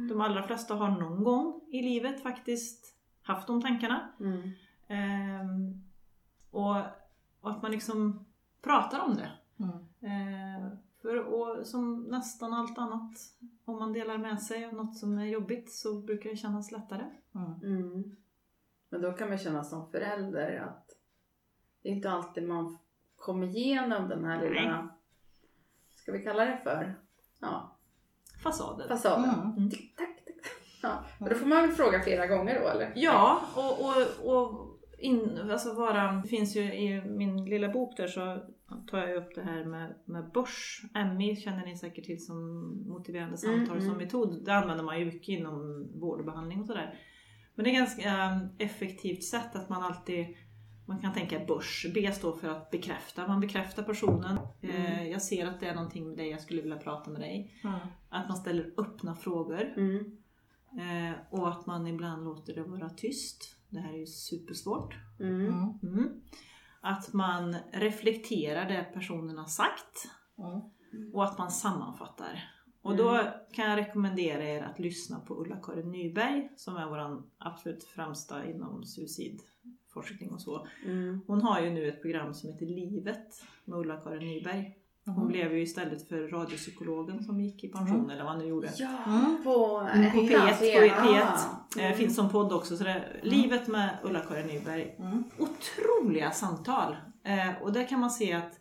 [0.09, 4.09] De allra flesta har någon gång i livet faktiskt haft de tankarna.
[4.19, 4.51] Mm.
[4.87, 5.83] Ehm,
[6.51, 6.75] och,
[7.41, 8.25] och att man liksom
[8.61, 9.31] pratar om det.
[9.59, 9.77] Mm.
[10.01, 13.11] Eh, för och, som nästan allt annat,
[13.65, 17.05] om man delar med sig av något som är jobbigt så brukar det kännas lättare.
[17.35, 17.53] Mm.
[17.63, 18.15] Mm.
[18.89, 20.89] Men då kan man känna som förälder att
[21.81, 22.77] det är inte alltid man
[23.15, 24.89] kommer igenom den här lilla,
[25.95, 26.95] ska vi kalla det för,
[27.39, 27.77] ja,
[28.43, 28.87] Fasader.
[28.87, 29.53] fasaden.
[29.57, 29.69] Mm.
[29.69, 30.79] Tick, tack, tick, tack.
[30.81, 31.03] Ja.
[31.19, 32.91] Och då får man väl fråga flera gånger då eller?
[32.95, 34.70] Ja, och, och, och
[35.01, 38.43] in, alltså vara, det finns ju i min lilla bok där så
[38.89, 40.81] tar jag upp det här med, med börs.
[41.17, 42.37] MI känner ni säkert till som
[42.87, 43.97] motiverande samtal Mm, som mm.
[43.97, 44.45] metod.
[44.45, 46.99] Det använder man ju mycket inom vård och behandling och sådär.
[47.55, 50.35] Men det är ganska eh, effektivt sätt att man alltid
[50.85, 51.85] man kan tänka börs.
[51.93, 53.27] B står för att bekräfta.
[53.27, 54.37] Man bekräftar personen.
[54.61, 57.61] Eh, jag ser att det är någonting med dig, jag skulle vilja prata med dig.
[57.63, 57.79] Mm.
[58.09, 59.73] Att man ställer öppna frågor.
[59.77, 60.17] Mm.
[60.79, 63.57] Eh, och att man ibland låter det vara tyst.
[63.71, 64.95] Det här är ju supersvårt.
[65.19, 65.45] Mm.
[65.45, 65.79] Mm.
[65.83, 66.21] Mm.
[66.81, 70.07] Att man reflekterar det personen har sagt
[70.93, 71.13] Mm.
[71.13, 72.43] och att man sammanfattar.
[72.81, 77.83] Och då kan jag rekommendera er att lyssna på Ulla-Karin Nyberg som är vår absolut
[77.83, 80.67] främsta inom suicidforskning och så.
[80.85, 81.21] Mm.
[81.27, 84.77] Hon har ju nu ett program som heter Livet med Ulla-Karin Nyberg.
[85.05, 85.27] Hon Mm.
[85.27, 88.09] blev ju istället för radiopsykologen som gick i pension Mm.
[88.09, 88.71] eller vad han nu gjorde.
[88.77, 89.43] Ja, Mm.
[89.43, 90.63] på, Mm, på P1, på
[91.07, 91.23] P1.
[91.23, 91.79] Ah.
[91.81, 92.77] Eh, finns som podd också.
[92.77, 94.95] Så det, Livet med Ulla-Karin Nyberg.
[94.99, 95.23] Mm.
[95.39, 96.95] Otroliga samtal.
[97.23, 98.59] Eh, och där kan man se att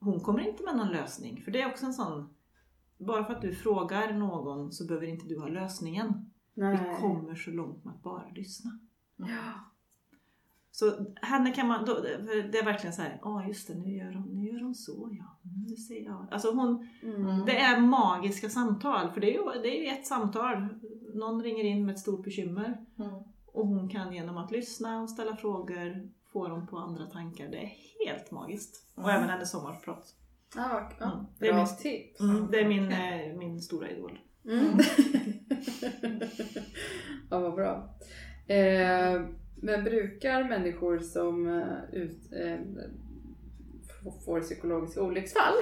[0.00, 1.42] hon kommer inte med någon lösning.
[1.44, 2.34] För det är också en sån,
[2.98, 6.30] bara för att du frågar någon så behöver inte du ha lösningen.
[6.54, 6.78] Nej.
[6.88, 8.78] Vi kommer så långt med att bara lyssna.
[9.16, 9.26] Ja.
[10.74, 13.96] Så henne kan man, då, för det är verkligen så här, ja just det, nu
[13.96, 15.40] gör hon, nu gör hon så ja.
[15.50, 16.26] Mm, Nu ser jag.
[16.30, 17.44] Alltså hon, Mm.
[17.46, 19.10] det är magiska samtal.
[19.10, 20.68] För det är ju, det är ju ett samtal.
[21.14, 22.80] Någon ringer in med ett stort bekymmer.
[22.98, 23.10] Mm.
[23.46, 27.48] Och hon kan genom att lyssna och ställa frågor få dem på andra tankar.
[27.48, 27.72] Det är
[28.06, 28.92] helt magiskt.
[28.94, 29.16] Och Mm.
[29.16, 30.14] även hennes sommarprat.
[30.56, 31.12] Ja, ja.
[31.12, 31.24] Mm.
[31.38, 32.20] Det är Bra min- tips.
[32.20, 34.18] Mm, det är min, eh, min stora idol.
[34.44, 34.64] Mm.
[37.30, 37.94] ja, vad bra.
[38.46, 39.20] Eh,
[39.62, 42.58] men brukar människor som eh, ut, eh,
[44.24, 45.54] får psykologiska olycksfall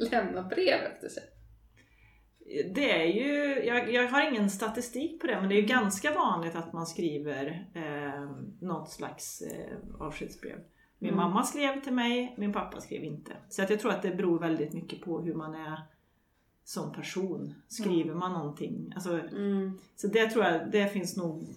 [0.10, 1.22] lämna brev efter sig?
[2.74, 6.14] Det är ju, jag, jag har ingen statistik på det, men det är ju ganska
[6.14, 10.58] vanligt att man skriver eh, något slags eh, avskedsbrev.
[10.98, 11.24] Min Mm.
[11.24, 13.32] mamma skrev till mig, min pappa skrev inte.
[13.48, 15.80] Så att jag tror att det beror väldigt mycket på hur man är
[16.64, 17.54] som person.
[17.68, 18.92] Skriver man någonting?
[18.94, 19.78] Alltså, Mm.
[19.96, 21.54] Så det tror jag, det finns nog,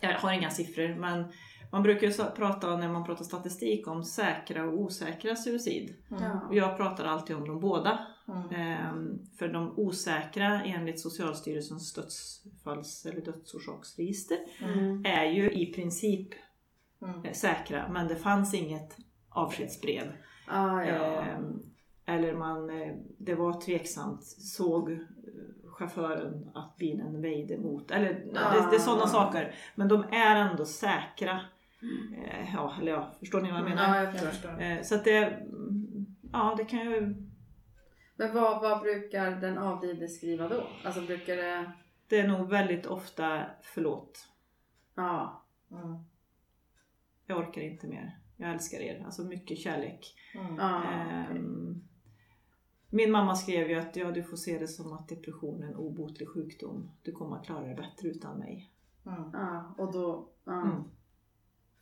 [0.00, 1.24] jag har inga siffror men
[1.72, 5.94] man brukar ju prata, när man pratar statistik, om säkra och osäkra suicid.
[6.10, 6.40] Ja.
[6.48, 8.06] Och jag pratar alltid om de båda.
[8.28, 8.50] Mm.
[8.50, 15.04] Ehm, för de osäkra enligt Socialstyrelsens dödsfalls eller dödsorsaksregister Mm.
[15.06, 16.28] är ju i princip
[17.02, 17.34] Mm.
[17.34, 18.96] säkra men det fanns inget
[19.28, 20.12] avskedsbrev.
[20.46, 21.22] Ah, ja.
[21.22, 21.62] Ehm,
[22.06, 24.98] eller man, eh, det var tveksamt, såg
[25.78, 29.06] chauffören att bilen väjde mot, eller det, det är sådana Ah.
[29.06, 29.54] saker.
[29.74, 31.40] Men de är ändå säkra.
[32.24, 33.96] Eh, Ja, eller ja, förstår ni vad jag menar?
[33.96, 34.62] Ja, jag förstår.
[34.62, 37.14] Eh, Så att det, mm, ja det kan ju,
[38.16, 40.66] Men vad, vad brukar den avlidne skriva då?
[40.84, 41.72] Alltså brukar det...
[42.08, 44.28] Det är nog väldigt ofta förlåt.
[44.94, 45.42] Ja.
[45.70, 45.96] Mm.
[47.26, 48.18] Jag orkar inte mer.
[48.36, 49.02] Jag älskar er.
[49.04, 50.14] Alltså mycket kärlek.
[50.34, 50.56] Mm.
[50.56, 50.82] ja
[51.28, 51.42] okej.
[52.90, 55.76] Min mamma skrev ju att ja, du får se det som att depression är en
[55.76, 56.90] obotlig sjukdom.
[57.02, 58.70] Du kommer att klara det bättre utan mig.
[59.06, 59.30] Mm.
[59.32, 60.82] Ja, och då, ja, Mm.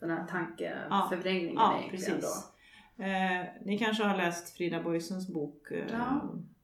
[0.00, 2.52] den här tankeförvrängningen Ja, egentligen precis.
[2.98, 6.20] Eh, ni kanske har läst Frida Boisens bok eh, Ja.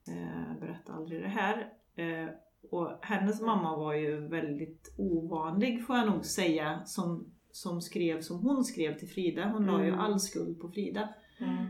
[0.09, 1.73] eh, Berätta aldrig det här.
[1.95, 2.29] Eh,
[2.71, 8.39] och hennes mamma var ju väldigt ovanlig får jag nog säga som, som skrev som
[8.41, 9.49] hon skrev till Frida.
[9.49, 10.01] Hon la ju Mm.
[10.01, 11.09] all skuld på Frida.
[11.41, 11.67] Mm.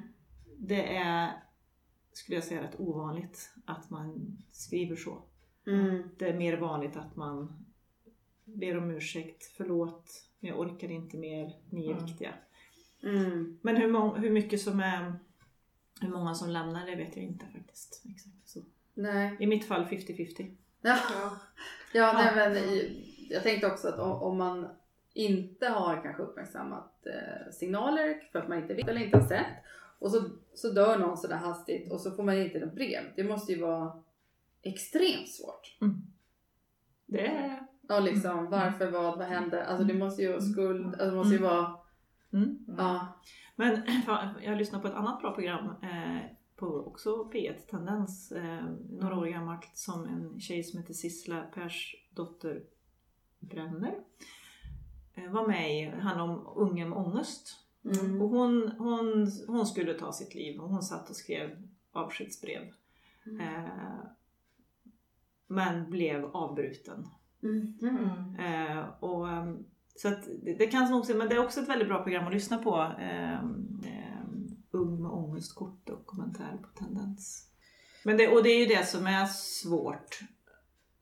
[0.59, 1.42] Det är,
[2.13, 5.23] skulle jag säga, rätt ovanligt att man skriver så.
[5.67, 6.03] Mm.
[6.19, 7.65] Det är mer vanligt att man
[8.45, 12.05] ber om ursäkt, förlåt, jag orkar inte mer, ni är Mm.
[12.05, 12.35] viktiga.
[13.03, 13.59] Mm.
[13.63, 15.15] Men hur, hur mycket som är
[16.01, 18.03] hur många som lämnar det vet jag inte faktiskt.
[18.11, 18.61] Exakt så.
[18.95, 19.37] Nej.
[19.41, 20.57] I mitt fall 50-50.
[20.81, 20.99] Ja,
[21.93, 22.33] ja nej, Ja.
[22.35, 22.57] men
[23.31, 24.69] jag tänkte också att om, om man
[25.15, 29.47] inte har kanske uppmärksammat eh, signaler för att man inte vet eller inte har sett
[30.03, 33.05] och så, så dör någon sådär hastigt och så får man inte ett brev.
[33.17, 34.03] Det måste ju vara
[34.63, 35.77] extremt svårt.
[37.07, 37.67] Det är...
[37.89, 39.67] Ja, liksom varför, vad, vad hände?
[39.67, 41.77] Alltså det måste ju skuld, alltså det måste ju vara,
[42.33, 42.59] Mm.
[42.79, 43.21] ja.
[43.57, 43.83] Men
[44.43, 46.23] jag lyssnar på ett annat bra program eh,
[46.57, 52.63] på också P1 Tendens, eh, några år gammalt, som en tjej som heter Sissla Persdotter
[53.41, 53.95] Bränner
[55.15, 57.59] eh, var med i, handlar om unga med ångest.
[57.85, 58.23] Mm.
[58.23, 62.63] Och hon, hon, hon skulle ta sitt liv och hon satt och skrev avskedsbrev.
[63.27, 63.41] Mm.
[63.41, 64.05] Eh,
[65.47, 67.09] men blev avbruten.
[67.43, 68.37] Mm.
[68.39, 69.65] Eh, och, ehm,
[69.97, 72.27] så att det, det kan nog se, men det är också ett väldigt bra program
[72.27, 72.77] att lyssna på.
[73.01, 73.83] ehm,
[74.75, 77.49] Ung med ångest, kort dokumentär på Tendens.
[78.05, 80.21] Men det, och det är ju det som är svårt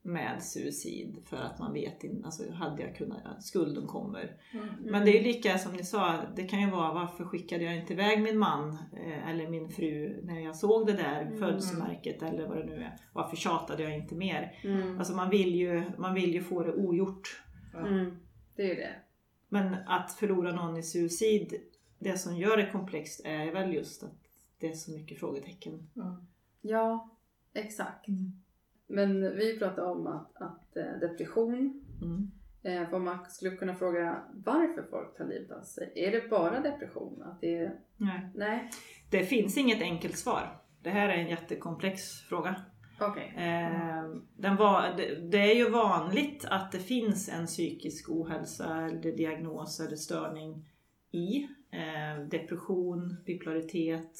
[0.03, 4.37] med suicid för att man vet inte, alltså hade jag kunnat, skulden kommer.
[4.53, 4.67] Mm.
[4.79, 7.77] Men det är ju lika som ni sa, det kan ju vara varför skickade jag
[7.77, 11.39] inte iväg min man eh, eller min fru när jag såg det där Mm.
[11.39, 12.97] födelsemärket eller vad det nu är.
[13.13, 14.59] Varför tjatade jag inte mer?
[14.63, 14.99] Mm.
[14.99, 17.43] Alltså man vill ju, man vill ju få det ogjort.
[17.75, 18.17] Mm.
[18.55, 18.95] Det är ju det.
[19.49, 21.53] Men att förlora någon i suicid,
[21.99, 24.17] det som gör det komplext är väl just att
[24.59, 25.89] det är så mycket frågetecken.
[25.95, 26.15] Mm.
[26.61, 27.09] Ja,
[27.53, 28.07] exakt.
[28.91, 29.19] Mm.
[29.19, 32.31] Men vi pratade om att, att eh, depression, Mm.
[32.91, 35.91] eh, man skulle kunna fråga varför folk tar livet av sig.
[35.95, 37.21] Är det bara depression?
[37.23, 37.79] Att det är...
[37.97, 38.29] Nej.
[38.35, 38.69] Nej,
[39.09, 40.57] Det finns inget enkelt svar.
[40.83, 42.55] Det här är en jättekomplex fråga.
[42.99, 43.33] okej.
[43.37, 49.11] Eh, den var, det, det är ju vanligt att det finns en psykisk ohälsa eller
[49.17, 50.65] diagnos eller störning
[51.11, 54.11] i eh, depression, bipolaritet,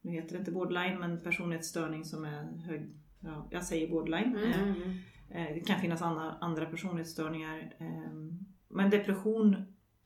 [0.00, 2.90] nu heter det inte borderline men personlighetsstörning som är hög,
[3.24, 4.36] ja, jag säger borderline.
[4.36, 4.98] Mm, Eh, mm, mm.
[5.30, 7.74] Eh, Det kan finnas andra, andra personlighetsstörningar.
[7.78, 9.56] ehm, Men depression,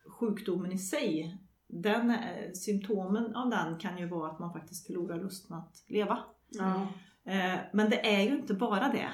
[0.07, 5.19] sjukdomen i sig, den, eh, symptomen av den kan ju vara att man faktiskt förlorar
[5.21, 6.19] lusten att leva.
[6.49, 6.87] Ja.
[7.25, 9.09] Eh, Men det är ju inte bara det.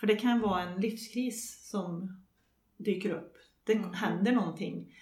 [0.00, 2.20] För det kan vara en livskris som
[2.76, 3.32] dyker upp.
[3.64, 3.92] Det Mm.
[3.92, 4.92] händer någonting.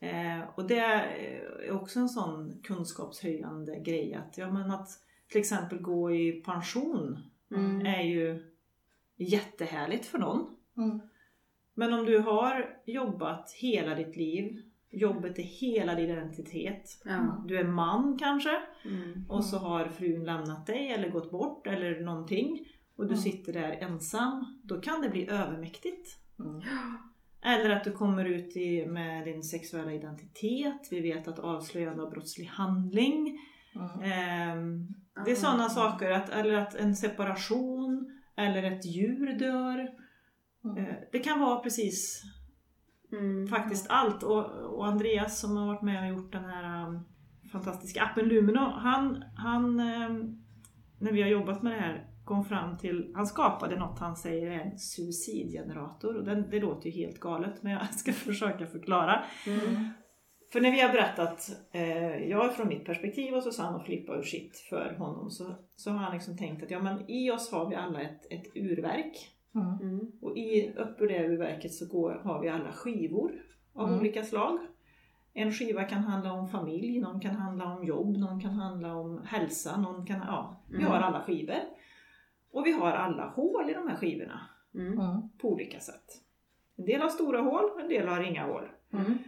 [0.00, 4.88] Eh, Och det är också en sån kunskapshöjande grej att, ja, men att
[5.28, 7.18] till exempel gå i pension
[7.54, 7.86] Mm.
[7.86, 8.52] är ju
[9.16, 10.46] jättehärligt för någon.
[10.76, 11.00] Mm.
[11.74, 17.02] Men om du har jobbat hela ditt liv, jobbet är hela din identitet.
[17.04, 17.44] Ja.
[17.48, 19.24] Du är man kanske Mm.
[19.28, 23.22] och så har frun lämnat dig eller gått bort eller någonting och du Mm.
[23.22, 24.60] sitter där ensam.
[24.64, 26.18] Då kan det bli övermäktigt.
[26.38, 26.60] Mm.
[27.42, 30.88] Eller att du kommer ut i, med din sexuella identitet.
[30.90, 33.38] Vi vet att avslöjande av brottslig handling.
[33.74, 34.94] Mm.
[35.18, 35.36] Ehm, det är Ah.
[35.36, 39.88] sådana saker, att, eller att en separation eller ett djur dör.
[40.64, 40.76] Mm.
[40.86, 42.22] Eh, Det kan vara precis
[43.12, 43.46] Mm.
[43.48, 44.22] faktiskt allt.
[44.22, 47.04] Och, och Andreas som har varit med och gjort den här um,
[47.52, 50.42] fantastiska appen Lumino, han, han um,
[50.98, 54.50] när vi har jobbat med det här kom fram till, han skapade något han säger
[54.50, 59.22] är en suicidgenerator och den, det låter ju helt galet men jag ska försöka förklara.
[59.46, 59.88] Mm.
[60.52, 64.22] För när vi har berättat, eh, jag från mitt perspektiv och Susanne och Filippa ur
[64.22, 67.68] sitt för honom så, så har han liksom tänkt att ja men i oss har
[67.68, 69.78] vi alla ett, ett urverk Mm.
[69.82, 70.12] Mm.
[70.22, 73.32] och i, upp ur det urverket så går, har vi alla skivor
[73.74, 74.00] av Mm.
[74.00, 74.58] olika slag.
[75.34, 79.22] En skiva kan handla om familj, någon kan handla om jobb, någon kan handla om
[79.26, 80.86] hälsa, någon kan, ja, vi Mm.
[80.90, 81.56] har alla skivor.
[82.52, 84.40] Och vi har alla hål i de här skivorna
[84.74, 84.86] Mm.
[85.00, 85.28] Mm.
[85.38, 86.04] på olika sätt.
[86.76, 88.68] En del har stora hål, en del har inga hål.
[88.92, 89.18] Mm.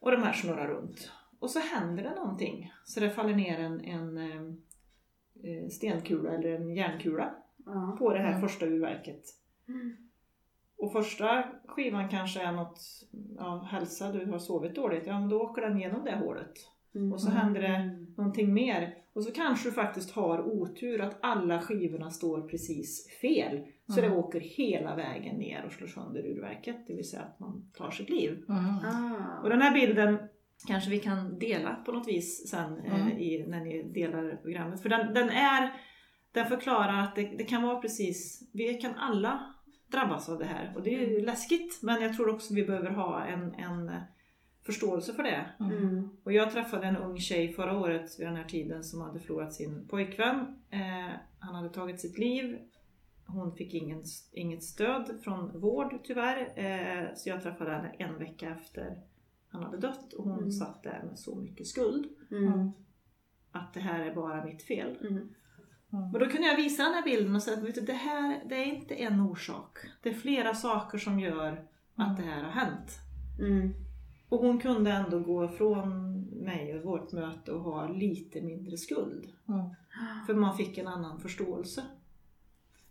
[0.00, 1.12] Och de här snurrar runt.
[1.38, 2.72] Och så händer det någonting.
[2.84, 4.18] Så det faller ner en, en
[5.42, 7.34] eh, stenkula eller en järnkula
[7.66, 7.96] Ja.
[7.98, 8.40] på det här Mm.
[8.40, 9.22] första urverket.
[9.68, 9.96] Mm.
[10.76, 12.80] Och första skivan kanske är något,
[13.38, 16.52] ja, hälsa, du har sovit dåligt, ja men då åker den genom det hålet.
[16.94, 17.12] Mm.
[17.12, 18.94] Och så händer det någonting mer.
[19.20, 23.60] Och så kanske du faktiskt har otur att alla skivorna står precis fel.
[23.86, 24.10] Så Mm.
[24.10, 26.86] det åker hela vägen ner och slår sönder urverket.
[26.86, 28.30] Det vill säga att man tar sitt liv.
[28.48, 28.64] Mm.
[28.64, 29.40] Ah.
[29.42, 30.18] Och den här bilden
[30.66, 33.18] kanske vi kan dela på något vis sen eh, Mm.
[33.18, 34.82] i, när ni delar programmet.
[34.82, 35.72] För den, den är,
[36.32, 39.54] den förklarar att det, det kan vara precis, vi kan alla
[39.92, 40.72] drabbas av det här.
[40.76, 43.94] Och det är ju läskigt men jag tror också vi behöver ha en, en eh,
[44.70, 45.50] förståelse för det.
[45.60, 46.08] Mm.
[46.24, 49.54] Och jag träffade en ung tjej förra året vid den här tiden som hade förlorat
[49.54, 50.60] sin pojkvän.
[50.70, 52.58] Eh, han hade tagit sitt liv.
[53.26, 54.02] Hon fick ingen,
[54.32, 56.52] inget stöd från vård tyvärr.
[56.56, 59.02] Eh, så jag träffade henne en vecka efter
[59.48, 60.52] han hade dött och hon Mm.
[60.52, 62.06] satt där med så mycket skuld.
[62.30, 62.70] Mm.
[63.52, 64.96] Att det här är bara mitt fel.
[65.00, 65.28] Mm.
[65.90, 68.42] Men då kunde jag visa den här bilden och säga att vet du, det här
[68.48, 69.78] det är inte en orsak.
[70.02, 72.98] Det är flera saker som gör att det här har hänt.
[73.40, 73.70] Mm.
[74.30, 79.28] Och hon kunde ändå gå ifrån mig och vårt möte och ha lite mindre skuld.
[79.48, 79.66] Mm.
[80.26, 81.82] För man fick en annan förståelse.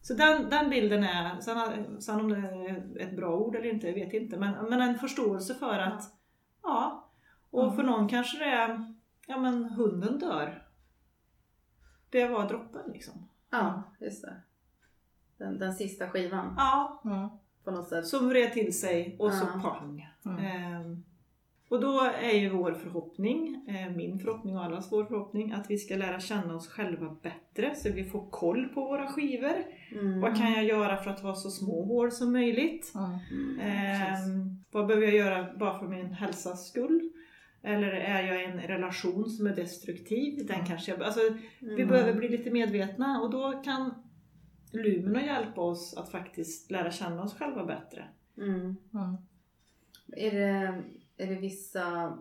[0.02, 3.88] Så den, den bilden är, sen, sen om det är ett bra ord eller inte,
[3.88, 6.14] jag vet inte, men, men en förståelse för att,
[6.64, 7.06] ja,
[7.50, 7.76] och Mm.
[7.76, 8.94] för någon kanske det är,
[9.28, 10.68] ja men hunden dör.
[12.10, 13.28] Det var droppen liksom.
[13.50, 14.36] Ja, just det.
[15.38, 17.30] Den, den sista skivan Ja, Mm.
[17.64, 18.08] på något sätt.
[18.08, 20.10] som vred till sig och så pang.
[20.26, 20.38] Mm.
[20.46, 21.04] Ehm,
[21.70, 25.78] och då är ju vår förhoppning, eh, min förhoppning och allas vår förhoppning, att vi
[25.78, 29.56] ska lära känna oss själva bättre så vi får koll på våra skivor.
[29.92, 30.22] Mm.
[30.22, 32.94] Vad kan jag göra för att ha så små hål som möjligt?
[32.96, 33.60] Mm.
[33.60, 37.10] Ehm, vad behöver jag göra bara för min hälsas skull?
[37.64, 40.46] Eller är jag i en relation som är destruktiv?
[40.48, 41.20] Den kanske jag, alltså,
[41.60, 41.88] vi Mm.
[41.88, 43.94] behöver bli lite medvetna och då kan
[44.72, 48.08] Lumino hjälpa oss att faktiskt lära känna oss själva bättre.
[48.38, 48.60] Mm.
[48.94, 49.18] Mm.
[50.18, 50.84] Är, det,
[51.20, 52.18] är det vissa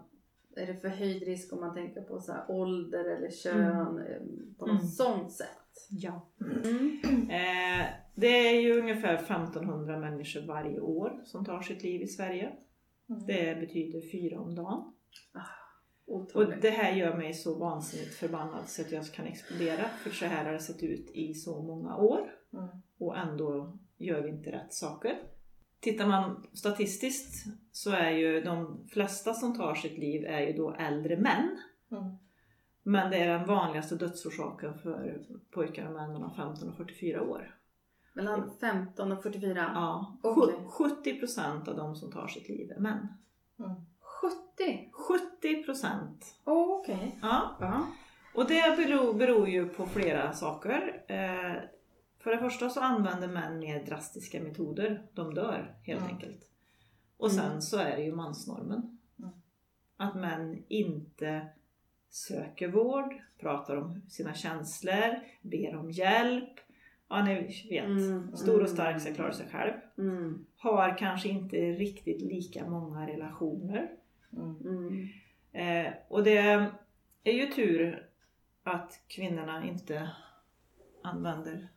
[0.57, 4.21] är det förhöjd risk om man tänker på så ålder eller kön eh,
[4.59, 4.87] på något Mm.
[4.87, 5.49] sånt sätt?
[5.91, 6.29] Ja.
[6.41, 7.01] Mm.
[7.31, 12.53] Eh, det är ju ungefär 1500 människor varje år som tar sitt liv i Sverige.
[13.09, 13.27] Mm.
[13.27, 14.93] Det betyder fyra om dagen.
[16.07, 16.63] Och Otroligt.
[16.63, 19.85] det här gör mig så vansinnigt förbannad så att jag kan explodera.
[19.89, 22.35] För så här har det sett ut i så många år.
[22.53, 22.69] Mm.
[22.99, 25.19] Och ändå gör vi inte rätt saker.
[25.81, 30.75] Tittar man statistiskt så är ju de flesta som tar sitt liv är ju då
[30.75, 31.59] äldre män.
[31.91, 32.05] Mm.
[32.83, 37.55] Men det är den vanligaste dödsorsaken för pojkar och män mellan 15 och 44 år.
[38.13, 39.71] Mellan 15 och 44?
[39.75, 43.09] Ja, sju- 70% av de som tar sitt liv är män.
[43.59, 43.71] Mm.
[44.01, 44.91] 70?
[45.43, 45.85] 70%!
[46.45, 47.19] Oh, Okej.
[47.23, 47.57] Ja.
[47.61, 47.87] Ja.
[48.35, 51.05] Och det beror, beror ju på flera saker.
[51.09, 51.63] Eh,
[52.19, 55.03] för det första så använder män mer drastiska metoder.
[55.15, 56.13] De dör helt Mm.
[56.15, 56.49] enkelt.
[57.17, 57.61] Och sen Mm.
[57.61, 58.99] så är det ju mansnormen.
[59.19, 59.31] Mm.
[59.97, 61.47] Att män inte
[62.11, 66.61] söker vård, pratar om sina känslor, ber om hjälp.
[67.09, 67.35] Ja, ni
[67.71, 67.85] vet.
[67.85, 68.37] Mm.
[68.37, 69.73] Stor och stark ska klara sig själv.
[69.99, 70.47] Mm.
[70.57, 73.91] Har kanske inte riktigt lika många relationer.
[74.33, 74.57] Mm.
[74.61, 75.09] Mm.
[75.53, 76.39] Eh, och det
[77.25, 78.09] är ju tur
[78.63, 80.11] att kvinnorna inte
[81.03, 81.69] använder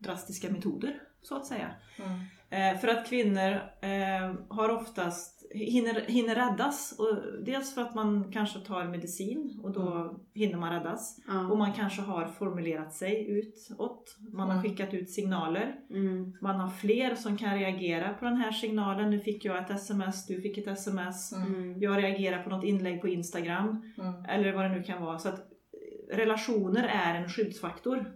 [0.00, 1.70] drastiska metoder, så att säga.
[1.98, 2.20] Mm.
[2.52, 6.94] Eh, för att kvinnor eh, har oftast, hinner, hinner räddas.
[6.98, 11.18] Och dels för att man kanske tar medicin och då hinner man räddas.
[11.18, 11.54] Och Ja.
[11.54, 14.16] man kanske har formulerat sig utåt.
[14.32, 14.62] Man har Mm.
[14.62, 15.74] skickat ut signaler.
[15.90, 16.32] Mm.
[16.40, 19.10] Man har fler som kan reagera på den här signalen.
[19.10, 21.32] Nu fick jag ett sms, du fick ett sms.
[21.32, 21.80] Mm.
[21.80, 23.92] Jag reagerar på något inlägg på Instagram.
[23.98, 24.24] Mm.
[24.24, 25.18] Eller vad det nu kan vara.
[25.18, 28.12] Så att eh, relationer är en skyddsfaktor.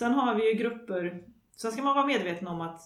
[0.00, 0.12] Mm.
[0.12, 1.22] Sen har vi ju grupper,
[1.56, 2.80] sen ska man vara medveten om att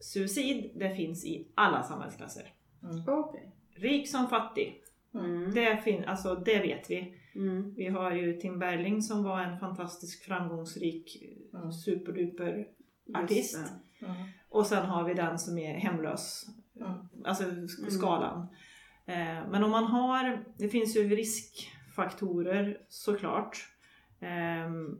[0.00, 2.52] suicid, det finns i alla samhällsklasser.
[2.82, 3.04] Mm.
[3.08, 3.50] Okej.
[3.74, 4.82] Rik som fattig,
[5.14, 5.54] Mm.
[5.54, 7.14] det, fin- alltså, det vet vi.
[7.34, 7.74] Mm.
[7.74, 11.22] Vi har ju Tim Bergling som var en fantastisk framgångsrik
[11.54, 11.72] Mm.
[11.72, 12.66] superduper
[13.14, 13.56] artist.
[14.02, 14.12] Mm.
[14.48, 16.46] Och sen har vi den som är hemlös.
[16.80, 16.92] Mm.
[17.24, 18.46] Alltså sk- skalan.
[19.06, 23.68] Eh, Men om man har, det finns ju riskfaktorer såklart.
[24.20, 24.98] Ehm,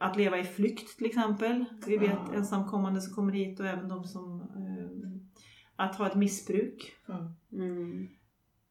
[0.00, 1.64] Att leva i flykt till exempel.
[1.86, 2.34] Vi vet Ja.
[2.34, 4.40] ensamkommande som kommer hit och även de som...
[4.40, 5.28] ehm,
[5.76, 6.92] Att ha ett missbruk.
[7.08, 7.32] Mm.
[7.52, 8.08] Mm.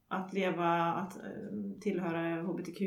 [0.08, 2.82] Att leva, att ehm, tillhöra HBTQ.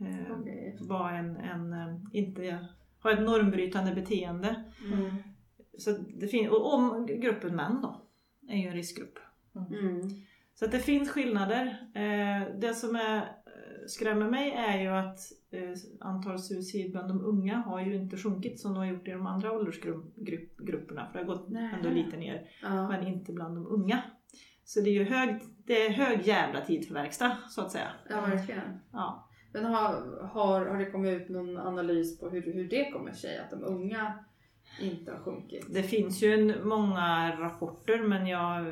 [0.00, 0.78] eh, Okej.
[0.80, 2.68] Vara en, en, eh, inte
[3.02, 4.64] ha ett normbrytande beteende.
[4.92, 5.16] Mm.
[5.78, 8.02] Så det fin- och om gruppen män då,
[8.48, 9.18] är ju en riskgrupp.
[9.56, 10.08] Mm.
[10.54, 11.66] Så att det finns skillnader.
[11.94, 13.22] Eh, det som är eh,
[13.86, 15.18] skrämmer mig är ju att
[15.50, 15.70] eh,
[16.00, 19.26] antalet suicid bland de unga har ju inte sjunkit som de har gjort i de
[19.26, 21.06] andra åldersgrupperna.
[21.06, 21.74] För det har gått Nej.
[21.76, 22.48] ändå lite ner.
[22.62, 22.88] Ja.
[22.88, 24.02] Men inte bland de unga.
[24.64, 27.88] Så det är ju hög, det är hög jävla tid för verkstad så att säga.
[28.08, 28.80] ja, verkligen.
[28.92, 29.28] Ja.
[29.52, 33.38] Men har, har, har det kommit ut någon analys på hur, hur det kommer sig
[33.38, 34.24] att de unga
[34.80, 35.66] inte har sjunkit?
[35.74, 38.64] Det finns ju en, många rapporter men jag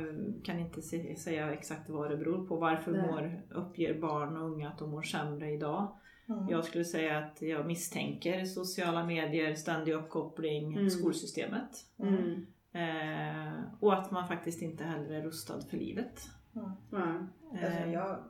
[0.43, 2.57] kan inte se, säga exakt vad det beror på.
[2.57, 3.01] Varför Nej.
[3.01, 5.99] mår, uppger barn och unga att de mår sämre idag?
[6.29, 6.49] Mm.
[6.49, 10.89] Jag skulle säga att jag misstänker sociala medier, ständig uppkoppling, Mm.
[10.89, 11.69] skolsystemet.
[11.99, 12.45] Mm.
[12.71, 16.21] Eh, och att man faktiskt inte heller är rustad för livet.
[16.55, 16.71] Mm.
[16.91, 17.27] Ja.
[17.51, 18.23] Alltså Eh, jag,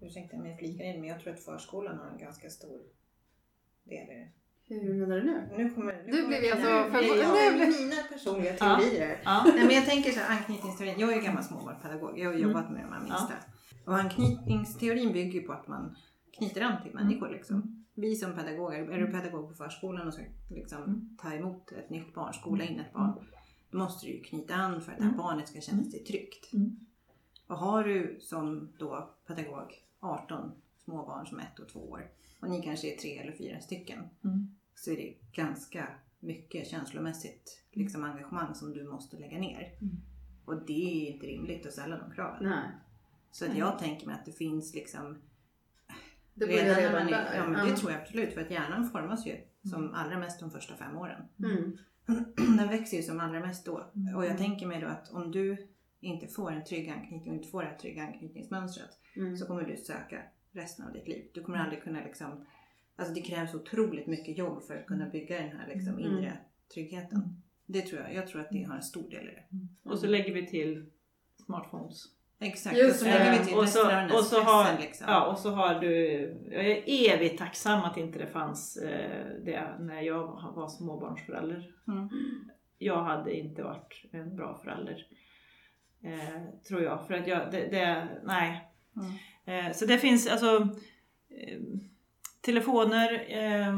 [0.00, 2.80] ursäkta om jag flikar in, men jag tror att förskolan har en ganska stor
[3.84, 4.28] del i det.
[4.80, 5.48] Hur menar du nu?
[5.56, 9.20] Nu kommer, nu Nu vi alltså- nu blir för- jag- nu mina personliga teorier.
[9.24, 9.42] ja.
[9.46, 10.94] Nej, men jag tänker så här, anknytningsteorin.
[10.98, 12.18] Jag är ju gammal småbarnspedagog.
[12.18, 12.48] Jag har Mm.
[12.48, 13.34] jobbat med de här minsta.
[13.86, 15.96] Och anknytningsteorin bygger ju på att man
[16.38, 17.28] knyter an till människor.
[17.30, 17.84] Liksom.
[17.94, 21.16] Vi som pedagoger, är du pedagog på förskolan och ska liksom, Mm.
[21.22, 23.12] ta emot ett nytt barn, skola in ett barn.
[23.70, 25.22] Då måste du ju knyta an för att det här Mm.
[25.22, 26.52] barnet ska känna sig tryggt.
[26.52, 26.76] Mm.
[27.46, 30.52] Och har du som då pedagog 18
[30.84, 32.10] småbarn som ett och två år
[32.40, 34.54] och ni kanske är tre eller fyra stycken Mm.
[34.82, 35.88] Så är det ganska
[36.20, 39.74] mycket känslomässigt liksom, engagemang som du måste lägga ner.
[39.80, 39.96] Mm.
[40.44, 42.44] Och det är inte rimligt att ställa de kraven.
[42.44, 42.68] Nej.
[43.30, 45.22] Så att jag tänker mig att det finns liksom
[46.34, 47.34] Det börjar när redan man är, där.
[47.36, 49.36] ja, men Det tror jag absolut för att hjärnan formas ju
[49.70, 51.22] som allra mest de första fem åren.
[51.38, 51.78] Mm.
[52.56, 53.90] Den växer ju som allra mest då.
[53.96, 54.16] Mm.
[54.16, 55.68] Och jag tänker mig då att om du
[56.00, 59.36] inte får en trygg anknytning och inte får det här trygga anknytningsmönstret Mm.
[59.36, 60.22] så kommer du söka
[60.52, 61.30] resten av ditt liv.
[61.34, 62.46] Du kommer aldrig kunna liksom,
[62.96, 66.10] alltså det krävs otroligt mycket jobb för att kunna bygga den här liksom Mm.
[66.10, 66.38] inre
[66.74, 67.42] tryggheten.
[67.66, 69.44] Det tror jag, jag tror att det har en stor del i det.
[69.90, 70.86] Och så lägger vi till
[71.46, 72.04] smartphones.
[72.38, 75.06] Exakt, Just och så lägger vi till och, så, och, så har, liksom.
[75.08, 75.90] ja, och så har du,
[76.50, 76.82] jag är
[77.14, 81.74] evigt tacksam att inte det fanns eh, det när jag var småbarnsförälder.
[81.88, 82.08] Mm.
[82.78, 85.06] Jag hade inte varit en bra förälder.
[86.04, 87.06] Eh, tror jag.
[87.06, 88.68] För att jag, det, det nej.
[88.96, 89.66] Mm.
[89.66, 90.56] Eh, så det finns alltså
[91.30, 91.60] eh,
[92.42, 93.74] telefoner, eh,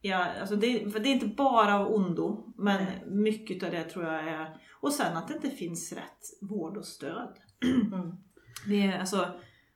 [0.00, 3.02] ja, alltså det, det är inte bara av ondo, men Nej.
[3.06, 6.84] mycket av det tror jag är, och sen att det inte finns rätt vård och
[6.86, 7.36] stöd.
[7.92, 8.10] Mm.
[8.66, 9.28] Det är alltså,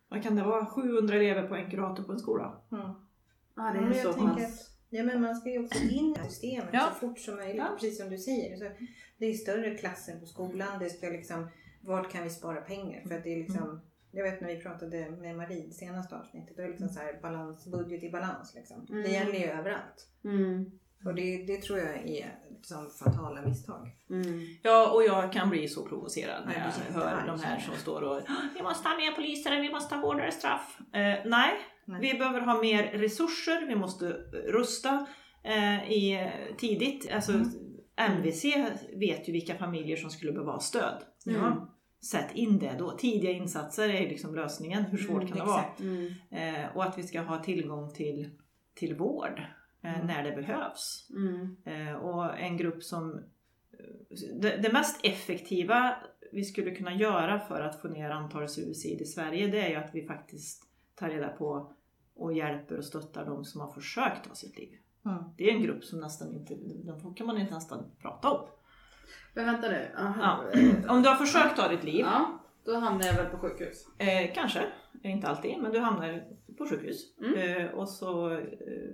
[0.09, 2.63] vad kan det vara, 700 elever på en kurator på en skola.
[2.73, 2.91] Mm.
[3.57, 4.71] Ja, det är så pass.
[4.91, 6.81] Ja men man ska ju också in i systemet Ja.
[6.81, 7.69] så fort som möjligt, Ja.
[7.75, 8.57] precis som du säger.
[8.57, 8.65] Så
[9.19, 11.49] det är större klasser på skolan, det ska liksom,
[11.81, 13.09] vart kan vi spara pengar?
[13.09, 13.81] För att det är liksom,
[14.15, 17.19] jag vet när vi pratade med Marie senaste avsnittet, då är det liksom så här
[17.23, 18.87] balans, budget i balans liksom.
[18.91, 19.03] Mm.
[19.03, 20.09] Det gäller ju överallt.
[20.25, 20.71] Mm.
[21.05, 23.97] Och det, det tror jag är som fatala misstag.
[24.11, 24.41] Mm.
[24.63, 28.03] Ja, och jag kan bli så provocerad när Ja, jag hör de här som står
[28.03, 28.21] och
[28.55, 30.79] vi måste ha mer poliser, vi måste ha hårdare straff.
[30.81, 31.51] Eh, nej,
[31.85, 32.01] Nej.
[32.01, 35.07] vi behöver ha mer resurser, vi måste rusta
[35.43, 37.13] eh, i, tidigt.
[37.13, 37.33] Alltså,
[37.97, 38.13] Mm.
[38.13, 38.45] MVC
[38.97, 41.03] vet ju vilka familjer som skulle behöva stöd.
[41.25, 41.74] Ja.
[42.11, 42.91] Sätt in det då.
[42.91, 44.83] Tidiga insatser är liksom lösningen.
[44.85, 45.61] Hur svårt Mm, kan det vara?
[45.61, 45.81] exakt.
[45.81, 46.13] Mm.
[46.31, 48.31] Eh, och att vi ska ha tillgång till,
[48.75, 49.43] till vård
[49.83, 50.07] eh, Mm.
[50.07, 51.09] när det behövs.
[51.11, 51.57] Mm.
[51.65, 53.21] Eh, och en grupp som...
[54.41, 55.97] Det, det mest effektiva
[56.33, 59.75] vi skulle kunna göra för att få ner antalet suicid i Sverige det är ju
[59.77, 60.63] att vi faktiskt
[60.95, 61.73] tar reda på
[62.15, 64.79] och hjälper och stöttar de som har försökt ta sitt liv.
[65.05, 65.25] Mm.
[65.37, 68.47] Det är en grupp som nästan inte, de kan man inte nästan prata om.
[69.35, 69.89] Men vänta nu.
[69.99, 70.45] Aha.
[70.53, 70.61] Ja.
[70.95, 73.87] Om du har försökt ta ditt liv, Ja, då hamnar jag väl på sjukhus.
[73.99, 74.61] eh, kanske,
[75.03, 76.25] inte alltid, men du hamnar
[76.59, 77.19] på sjukhus.
[77.19, 77.35] Mm.
[77.39, 78.39] Eh, och så eh,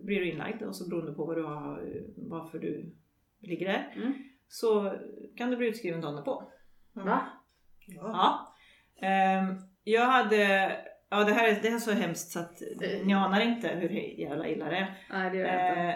[0.05, 2.95] blir du inlagd och så beroende på vad du har, eh, varför du
[3.41, 4.13] ligger där, Mm.
[4.49, 4.93] så
[5.37, 6.53] kan du bli utskriven dagen på.
[6.97, 7.09] Mm.
[7.09, 7.21] Va?
[7.87, 8.03] Ja.
[8.03, 8.55] Ja.
[9.07, 9.55] Ehm,
[9.85, 10.73] jag hade,
[11.11, 12.63] ja det här, är, det här är så hemskt så att
[13.05, 13.89] ni anar inte hur
[14.21, 14.99] jävla illa det är.
[15.11, 15.81] Nej, det gör jag inte.
[15.83, 15.95] Eh,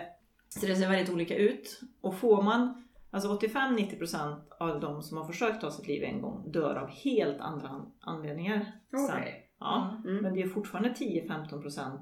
[0.48, 1.80] så det ser väldigt olika ut.
[2.00, 2.83] Och får man,
[3.14, 7.40] alltså 85-90% av de som har försökt ta sitt liv en gång dör av helt
[7.40, 8.72] andra an- anledningar.
[8.90, 9.16] sen.
[9.18, 9.50] Okej.
[9.60, 10.16] Ja, Mm.
[10.22, 12.00] men det är fortfarande 10-15%.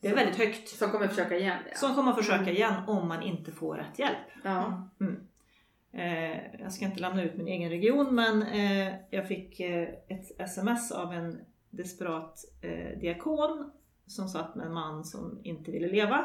[0.00, 0.68] Det är väldigt högt.
[0.68, 1.58] Som kommer försöka igen.
[1.70, 1.76] Ja.
[1.76, 2.54] Som kommer försöka Mm.
[2.54, 4.16] igen om man inte får rätt hjälp.
[4.44, 4.88] Ja.
[5.92, 10.40] Eh, jag ska inte lämna ut min egen region men eh, jag fick eh, ett
[10.40, 11.40] sms av en
[11.70, 12.38] desperat
[13.00, 13.70] diakon
[14.06, 16.24] som satt med en man som inte ville leva.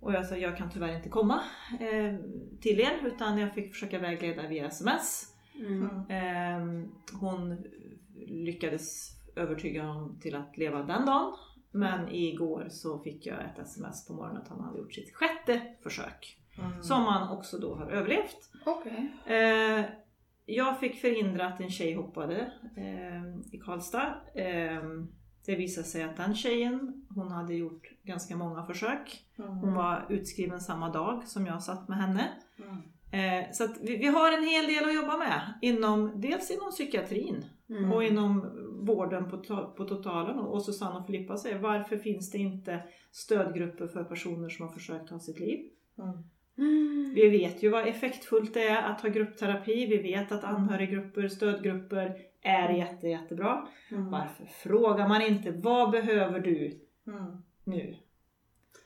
[0.00, 1.40] Och jag sa jag kan tyvärr inte komma
[1.80, 2.14] eh,
[2.60, 5.34] till er utan jag fick försöka vägleda via sms.
[5.54, 5.90] Mm.
[6.08, 6.82] Mm.
[6.82, 6.88] Eh,
[7.20, 7.64] hon
[8.26, 11.36] lyckades övertyga honom till att leva den dagen.
[11.70, 15.62] Men igår så fick jag ett sms på morgonen att han hade gjort sitt sjätte
[15.82, 16.38] försök.
[16.58, 16.82] Mm.
[16.82, 18.50] Som han också då har överlevt.
[18.66, 19.12] Okej.
[19.26, 19.84] Eh,
[20.46, 24.14] jag fick förhindra att en tjej hoppade eh, i Karlstad.
[25.46, 29.24] Det visade sig att den tjejen, hon hade gjort ganska många försök.
[29.38, 29.50] Mm.
[29.50, 32.28] Hon var utskriven samma dag som jag satt med henne.
[32.58, 32.76] Mm.
[33.10, 35.54] Eh, så vi, vi har en hel del att jobba med.
[35.62, 37.92] Inom, dels inom psykiatrin Mm.
[37.92, 38.50] och inom
[38.86, 40.38] vården på, to- på totalen.
[40.38, 42.82] Och Susanne och Filippa säger varför finns det inte
[43.12, 45.58] stödgrupper för personer som har försökt ta sitt liv?
[46.58, 47.14] Mm.
[47.14, 49.86] Vi vet ju vad effektfullt det är att ha gruppterapi.
[49.86, 52.16] Vi vet att anhöriggrupper, stödgrupper
[52.46, 53.68] är jätte, jättebra.
[53.90, 54.10] Mm.
[54.10, 57.42] Varför frågar man inte vad behöver du Mm.
[57.64, 57.96] nu?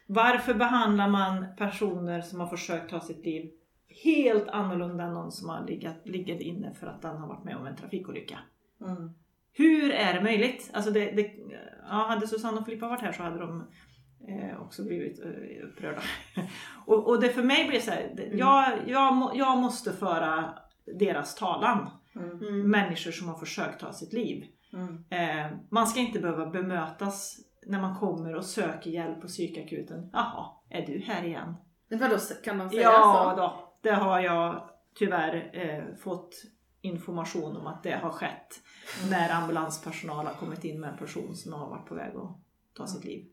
[0.07, 3.51] Varför behandlar man personer som har försökt ta sitt liv
[4.05, 7.67] helt annorlunda än någon som har legat, inne för att den har varit med om
[7.67, 8.39] en trafikolycka?
[8.81, 9.11] Mm.
[9.53, 10.71] Hur är det möjligt?
[10.73, 11.33] Alltså det, det,
[11.89, 13.67] ja, hade Susanne och Filippa varit här så hade de
[14.29, 16.03] eh, också blivit eh, upprörda.
[16.87, 20.55] och, och det för mig blir så här, det, jag, jag, jag måste föra
[20.99, 21.91] deras talan.
[22.17, 22.31] Mm.
[22.31, 22.71] Mm.
[22.71, 24.45] Människor som har försökt ta sitt liv.
[24.73, 25.05] Mm.
[25.11, 27.37] Eh, man ska inte behöva bemötas
[27.67, 30.11] när man kommer och söker hjälp på psykakuten.
[30.13, 31.55] Jaha, är du här igen?
[31.91, 33.41] Vadå, kan de säga Ja så?
[33.41, 36.43] då, det har jag tyvärr eh, fått
[36.81, 38.61] information om att det har skett
[39.11, 42.37] när ambulanspersonal har kommit in med en person som har varit på väg att
[42.75, 43.27] ta sitt liv.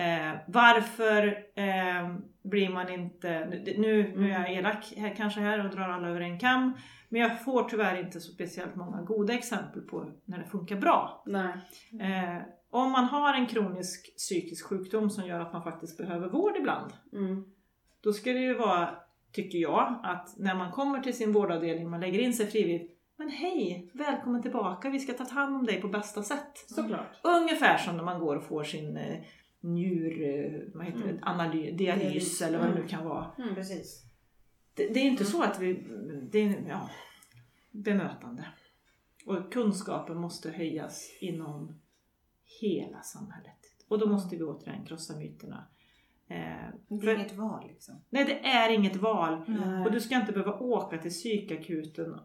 [0.00, 3.46] Eh, varför eh, blir man inte,
[3.78, 6.72] nu, nu är jag elak här, kanske här och drar alla över en kam,
[7.08, 11.24] men jag får tyvärr inte så speciellt många goda exempel på när det funkar bra.
[12.00, 16.56] Eh, om man har en kronisk psykisk sjukdom som gör att man faktiskt behöver vård
[16.56, 17.44] ibland, Mm.
[18.00, 18.90] då ska det ju vara,
[19.32, 22.96] tycker jag, att när man kommer till sin vårdavdelning, man lägger in sig frivilligt.
[23.16, 26.64] Men hej, välkommen tillbaka, vi ska ta hand om dig på bästa sätt.
[26.66, 27.20] Såklart.
[27.22, 29.20] Ungefär som när man går och får sin eh,
[29.60, 31.22] njur, eh, vad heter det, Mm.
[31.22, 32.88] analys, dialys eller vad det nu Mm.
[32.88, 33.32] kan vara.
[33.38, 33.54] Mm.
[33.54, 34.02] Precis.
[34.74, 35.72] Det, det är inte så att vi,
[36.32, 36.90] det är ja,
[37.70, 38.46] bemötande.
[39.26, 41.80] Och kunskapen måste höjas inom
[42.60, 43.56] hela samhället.
[43.88, 45.68] Och då måste vi återigen krossa myterna.
[46.28, 48.02] Eh, Det är inget val liksom.
[48.10, 49.44] Nej, det är inget val.
[49.48, 49.84] Nej.
[49.86, 52.20] Och du ska inte behöva åka till psykakuten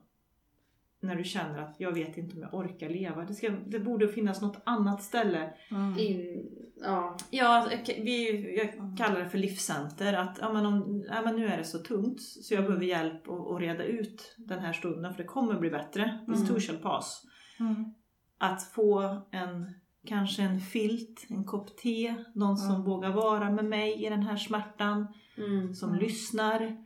[1.06, 3.26] när du känner att jag vet inte om jag orkar leva.
[3.26, 5.54] Det, ska, det borde finnas något annat ställe.
[5.72, 6.00] Mm.
[6.00, 6.46] In,
[6.82, 7.18] ja.
[7.30, 10.14] Ja, vi, jag kallar det för livscenter.
[10.14, 13.28] Att ja, men om, ja, men nu är det så tungt så jag behöver hjälp
[13.30, 16.20] att, att reda ut den här stunden för det kommer bli bättre.
[16.28, 16.48] This Mm.
[16.48, 17.24] too shall pass.
[17.60, 17.94] Mm.
[18.38, 19.72] Att få en,
[20.08, 22.84] kanske en filt, en kopp te, någon som Mm.
[22.88, 25.08] vågar vara med mig i den här smärtan.
[25.38, 25.74] Mm.
[25.74, 26.02] som Mm.
[26.02, 26.78] lyssnar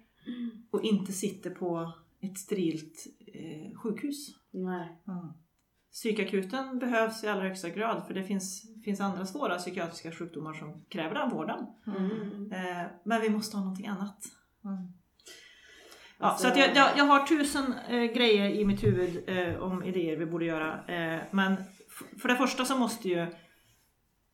[0.71, 4.27] och inte sitter på ett sterilt eh, sjukhus.
[4.51, 5.01] Nej.
[5.07, 5.33] Mm.
[5.91, 10.85] Psykakuten behövs i allra högsta grad för det finns, finns andra svåra psykiatriska sjukdomar som
[10.89, 11.65] kräver den vården.
[11.87, 12.51] Mm.
[12.51, 14.17] Eh, men vi måste ha någonting annat.
[14.65, 14.93] Mm.
[16.19, 19.83] Ja, Alltså- så jag, jag, jag har tusen eh, grejer i mitt huvud eh, om
[19.83, 20.85] idéer vi borde göra.
[20.87, 21.55] Eh, men
[22.21, 23.27] för det första så måste ju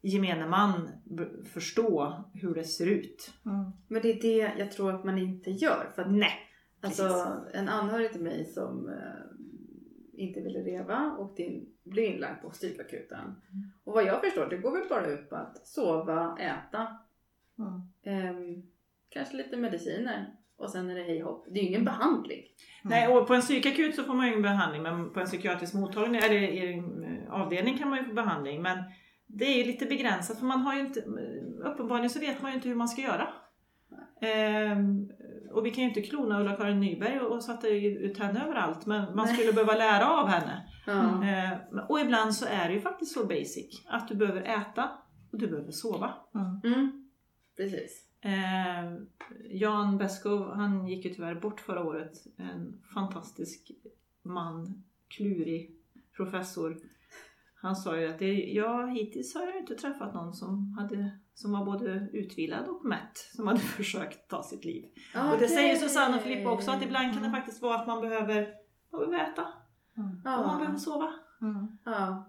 [0.02, 0.90] gemene man
[1.54, 3.34] förstå hur det ser ut.
[3.46, 3.72] Mm.
[3.88, 5.92] Men det är det jag tror att man inte gör.
[5.96, 6.12] För att,
[6.88, 8.96] Nej, alltså, en anhörig till mig som eh,
[10.14, 13.36] inte ville leva och in, blev inlagd på psykakuten.
[13.84, 16.88] Och vad jag förstår, det går väl bara ut på att sova, äta,
[17.60, 17.82] Mm.
[18.04, 18.64] ehm,
[19.10, 21.46] kanske lite mediciner och sen är det hej hopp.
[21.50, 22.44] Det är ju ingen behandling.
[22.84, 25.74] Nej, och på en psykakut så får man ju ingen behandling, men på en psykiatrisk
[25.74, 28.62] mottagning eller i en eh, avdelning kan man ju få behandling.
[28.62, 28.84] Men
[29.28, 31.00] det är ju lite begränsat för man har ju inte,
[31.64, 33.28] uppenbarligen så vet man ju inte hur man ska göra.
[34.22, 35.12] Ehm,
[35.56, 39.16] och vi kan ju inte klona Ulla-Karin Nyberg och, och sätta ut henne överallt, men
[39.16, 39.36] man Nej.
[39.36, 40.70] skulle behöva lära av henne.
[40.88, 44.92] Ehm, och ibland så är det ju faktiskt så basic att du behöver äta
[45.32, 46.14] och du behöver sova.
[46.36, 46.62] Mm.
[46.64, 47.10] Mm.
[47.58, 48.08] Precis.
[48.22, 48.94] Eh,
[49.50, 52.14] Jan Beskow, han gick ju tyvärr bort förra året.
[52.38, 53.72] En fantastisk
[54.24, 55.72] man, klurig
[56.16, 56.78] professor.
[57.66, 61.52] Han sa ju att det, ja, hittills har jag inte träffat någon som, hade, som
[61.52, 64.86] var både utvilad och mätt, som hade försökt ta sitt liv.
[65.34, 68.02] Och det säger Susanne och Filippa också, att ibland kan det faktiskt vara att man
[68.02, 68.48] behöver,
[68.92, 69.48] man behöver äta
[69.98, 70.40] Mm.
[70.40, 71.14] och man behöver sova.
[71.42, 71.68] Mm.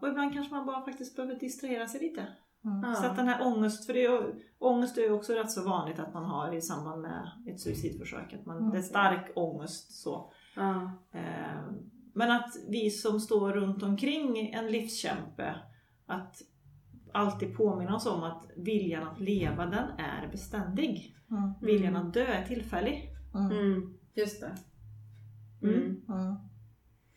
[0.00, 2.26] Och ibland kanske man bara faktiskt behöver distrahera sig lite.
[2.64, 2.94] Mm.
[2.94, 5.98] Så att den här ångest, för det är, ångest är ju också rätt så vanligt
[5.98, 8.32] att man har i samband med ett suicidförsök.
[8.32, 8.70] Att man, Mm.
[8.70, 10.32] Det är stark ångest så.
[11.12, 11.60] Eh,
[12.16, 15.54] Men att vi som står runt omkring en livskämpe,
[16.06, 16.42] att
[17.12, 21.16] alltid påminna oss om att viljan att leva den är beständig.
[21.30, 21.52] Mm.
[21.62, 23.10] Viljan att dö är tillfällig.
[23.34, 23.58] Mm.
[23.58, 23.98] Mm.
[24.14, 24.56] Just det.
[25.62, 25.74] Mm.
[25.74, 26.02] Mm.
[26.08, 26.34] Mm.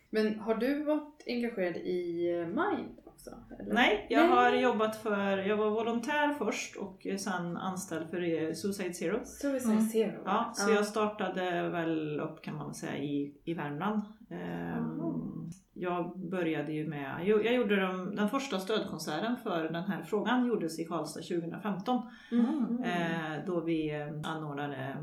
[0.10, 3.30] Men har du varit engagerad i eh, Mind också?
[3.60, 3.74] Eller?
[3.74, 4.30] Nej, jag Nej.
[4.30, 9.20] har jobbat för, jag var volontär först och sen anställd för eh, Suicide Zero.
[9.26, 9.86] Suicide Mm.
[9.86, 10.22] Zero.
[10.26, 14.02] Ja, så jag startade väl upp kan man säga i, i Värmland.
[14.30, 20.47] Ehm, jag började ju med, jag, gjorde de, den första stödkonserten för den här frågan
[20.47, 22.01] gjordes i Karlstad 2015.
[22.32, 22.84] Mm.
[22.84, 24.97] Eh, då vi eh, anordnade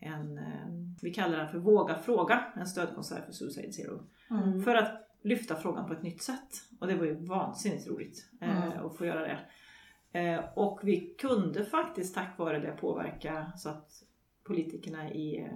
[0.00, 0.40] en,
[1.02, 4.02] vi kallar den för Våga fråga, en stödkonsert för Suicide Zero.
[4.30, 4.62] Mm.
[4.62, 6.62] För att lyfta frågan på ett nytt sätt.
[6.80, 8.86] Och det var ju vansinnigt roligt eh, Mm.
[8.86, 9.38] att få göra det.
[10.20, 14.04] Eh, och vi kunde faktiskt tack vare det påverka så att
[14.44, 15.48] politikerna i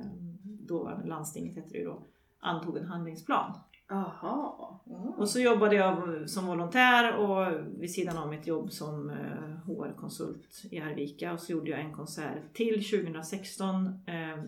[0.44, 2.02] dåvarande landstinget heter det ju då,
[2.44, 3.60] antog en handlingsplan.
[3.88, 4.52] Jaha.
[4.86, 5.08] Mm.
[5.08, 9.16] Och så jobbade jag som volontär och vid sidan av mitt jobb som eh,
[9.66, 13.86] HR-konsult i Arvika och så gjorde jag en konsert till 2016.
[13.86, 14.44] Eh,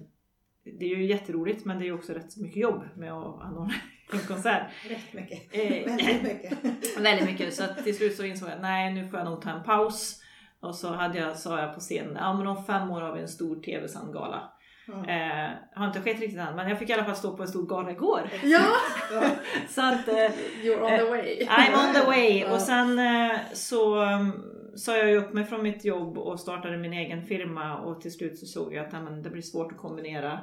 [0.65, 3.75] det är ju jätteroligt men det är också rätt mycket jobb med att anordna
[4.13, 4.63] en konsert.
[4.89, 5.55] Rätt mycket.
[5.55, 6.99] Eh, Väldigt mycket.
[7.01, 9.51] väldigt mycket så till slut så insåg jag att nej nu får jag nog ta
[9.51, 10.23] en paus.
[10.61, 13.21] Och så hade jag, sa jag på scenen, ja men om fem år har vi
[13.21, 14.53] en stor TV-sandgala.
[14.89, 15.09] Mm.
[15.09, 17.49] Eh, har inte skett riktigt än men jag fick i alla fall stå på en
[17.49, 18.21] stor gala igår.
[18.45, 18.67] Ja!
[19.13, 19.23] Ja.
[19.69, 20.15] Så att eh,
[20.63, 21.47] You're on the way.
[21.47, 22.39] I'm on the way!
[22.39, 22.55] Ja.
[22.55, 24.33] Och sen eh, så um,
[24.77, 28.13] sa jag ju upp mig från mitt jobb och startade min egen firma och till
[28.13, 30.41] slut så såg jag att ja, men, det blir svårt att kombinera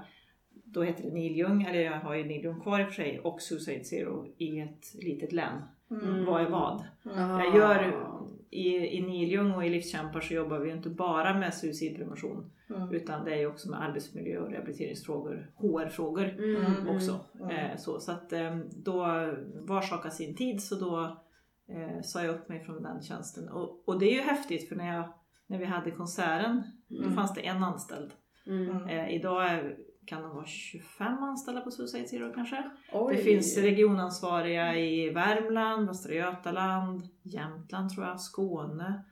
[0.73, 3.41] då heter det Niljung, eller jag har ju Niljung kvar i och för sig, och
[3.41, 5.61] Suicide Zero i ett litet län.
[5.91, 6.25] Mm.
[6.25, 6.83] Vad är vad?
[7.03, 7.43] Jaha.
[7.43, 8.07] Jag gör,
[8.54, 12.91] i, I Niljung och i Livskämpar så jobbar vi ju inte bara med suicidprevention Mm.
[12.93, 16.95] utan det är ju också med arbetsmiljö och rehabiliteringsfrågor, HR-frågor Mm.
[16.95, 17.20] också.
[17.39, 17.49] Mm.
[17.49, 18.95] Eh, så, så att eh, då
[19.56, 21.18] var sak sin tid så då
[21.76, 23.49] eh, sa jag upp mig från den tjänsten.
[23.49, 25.14] Och, och det är ju häftigt för när, jag,
[25.47, 27.14] när vi hade konserten då Mm.
[27.16, 28.12] fanns det en anställd.
[28.47, 28.70] Mm.
[28.70, 28.88] Mm.
[28.88, 32.64] Eh, idag är, kan det vara 25 anställda på Suicide Zero kanske.
[32.91, 33.16] Oj.
[33.16, 39.04] Det finns regionansvariga i Värmland, Västra Götaland, Jämtland tror jag, Skåne.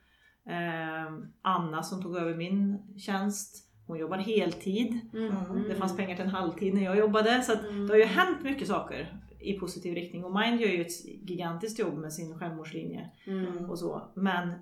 [0.45, 4.99] Eh, Anna som tog över min tjänst, hon jobbar heltid.
[5.13, 5.33] Mm.
[5.69, 7.41] Det fanns pengar till en halvtid när jag jobbade.
[7.43, 7.87] Så Mm.
[7.87, 10.23] det har ju hänt mycket saker i positiv riktning.
[10.23, 13.69] Och Mind gör ju ett gigantiskt jobb med sin självmordslinje Mm.
[13.69, 14.11] och så.
[14.15, 14.53] Men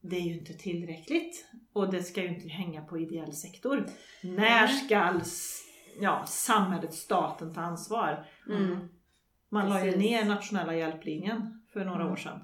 [0.00, 1.46] det är ju inte tillräckligt.
[1.72, 3.86] Och det ska ju inte hänga på ideell sektor.
[4.22, 4.98] När ska
[6.00, 8.24] ja, samhället, staten ta ansvar?
[8.48, 8.88] Mm.
[9.48, 12.12] Man la ju ner nationella hjälplinjen för några Mm.
[12.12, 12.40] år sedan.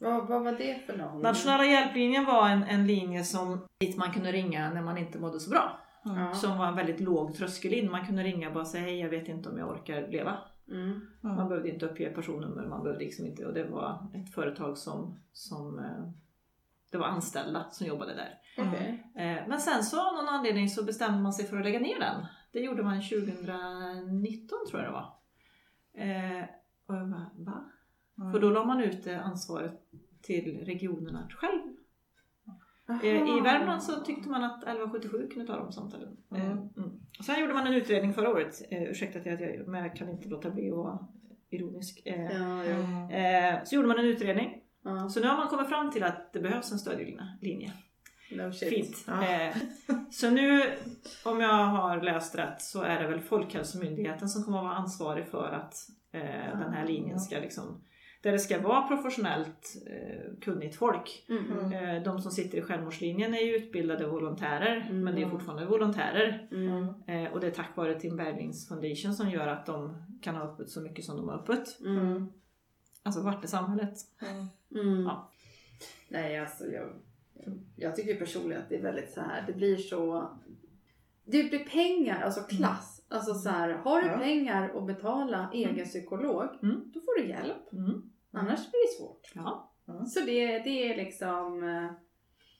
[0.00, 1.22] Vad, vad var det för någon?
[1.22, 5.40] Nationella hjälplinjen var en, en linje som, dit man kunde ringa när man inte mådde
[5.40, 5.80] så bra.
[6.04, 6.34] Ja.
[6.34, 7.90] Som var en väldigt låg tröskel in.
[7.90, 10.38] Man kunde ringa och bara säga hej jag vet inte om jag orkar leva.
[10.70, 11.00] Mm.
[11.20, 15.20] Man behövde inte uppge personnummer, man behövde liksom inte, och det var ett företag som,
[15.32, 16.10] som eh,
[16.90, 18.38] det var anställda som jobbade där.
[18.68, 19.04] Okej.
[19.16, 22.00] Eh, Men sen så av någon anledning så bestämde man sig för att lägga ner
[22.00, 22.26] den.
[22.58, 25.14] Det gjorde man 2019 tror jag det var.
[25.94, 26.44] Eh,
[26.86, 27.64] Och jag bara, va?
[28.18, 28.32] Mm.
[28.32, 29.80] För då la man ut eh, ansvaret
[30.22, 31.60] till regionerna själv.
[33.02, 36.16] Eh, I Värmland så tyckte man att 1177 kunde ta de samtalen.
[36.34, 36.68] Eh, Mm.
[37.26, 40.28] Sen gjorde man en utredning förra året, eh, ursäkta att jag, men jag kan inte
[40.28, 40.98] låta bli att vara
[41.50, 42.02] ironisk.
[42.06, 43.64] Eh, Ja, ja.
[43.64, 44.62] Så gjorde man en utredning.
[45.10, 47.72] Så nu har man kommit fram till att det behövs en stödlinje.
[48.30, 48.52] No.
[48.52, 49.04] Fint.
[49.06, 49.28] Ja.
[49.28, 49.56] Eh,
[50.10, 50.62] Så nu,
[51.24, 55.26] om jag har läst rätt, så är det väl Folkhälsomyndigheten som kommer att vara ansvarig
[55.26, 55.74] för att
[56.12, 57.84] eh, den här linjen ska liksom
[58.22, 61.24] där det ska vara professionellt eh, kunnigt folk.
[61.28, 61.72] Mm.
[61.72, 65.04] Eh, de som sitter i självmordslinjen är ju utbildade volontärer, Mm.
[65.04, 66.48] men det är fortfarande volontärer.
[66.52, 66.88] Mm.
[67.06, 70.42] Eh, och det är tack vare Tim Berglings Foundation som gör att de kan ha
[70.42, 71.80] öppet så mycket som de har öppet.
[71.80, 72.32] Mm.
[73.02, 73.94] Alltså vart är samhället?
[74.30, 74.46] Mm.
[74.88, 75.02] Mm.
[75.04, 75.30] Ja.
[76.08, 76.88] Nej, alltså jag,
[77.76, 79.44] jag tycker personligen att det är väldigt så här.
[79.46, 80.30] Det blir så...
[81.24, 83.04] Det blir pengar, alltså klass.
[83.08, 84.18] Alltså så här, har du Ja.
[84.18, 86.90] pengar att betala egen psykolog, Mm.
[86.94, 87.72] då får du hjälp.
[87.72, 88.02] Mm.
[88.32, 89.32] Annars blir det svårt.
[89.34, 89.72] Ja.
[90.06, 91.62] Så det, det är liksom...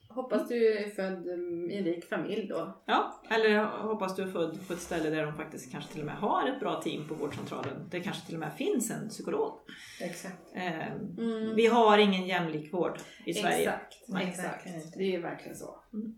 [0.09, 2.73] eh, Hoppas du är född mm, i en rik familj då.
[2.85, 6.05] ja, eller hoppas du är född på ett ställe där de faktiskt kanske till och
[6.05, 7.87] med har ett bra team på vårdcentralen.
[7.91, 9.53] Det kanske till och med finns en psykolog.
[10.01, 10.55] Exakt.
[10.55, 11.55] Eh, Mm.
[11.55, 13.57] Vi har ingen jämlik vård i Sverige.
[13.57, 14.65] Exakt, Nej, exakt.
[14.65, 14.97] inte.
[14.97, 15.75] Det är ju verkligen så.
[15.93, 16.15] Mm.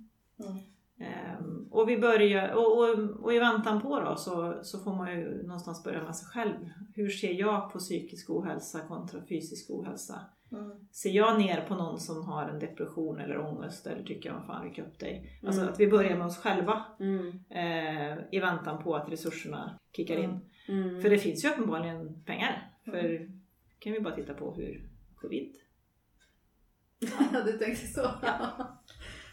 [0.99, 5.11] Ehm, och, vi börjar, och, och, och i väntan på då så, så får man
[5.11, 6.55] ju någonstans börja med sig själv.
[6.95, 10.19] Hur ser jag på psykisk ohälsa kontra fysisk ohälsa?
[10.51, 10.71] Mm.
[10.91, 14.63] Ser jag ner på någon som har en depression eller ångest eller tycker jag, fan
[14.63, 15.39] ryck upp dig.
[15.45, 15.73] Alltså Mm.
[15.73, 17.27] att vi börjar med oss själva Mm.
[17.49, 20.39] eh, i väntan på att resurserna kickar in.
[20.67, 21.01] Mm.
[21.01, 22.71] För det finns ju uppenbarligen pengar.
[22.85, 23.29] För
[23.79, 25.55] kan vi bara titta på hur covid
[27.45, 28.09] du tänkte så?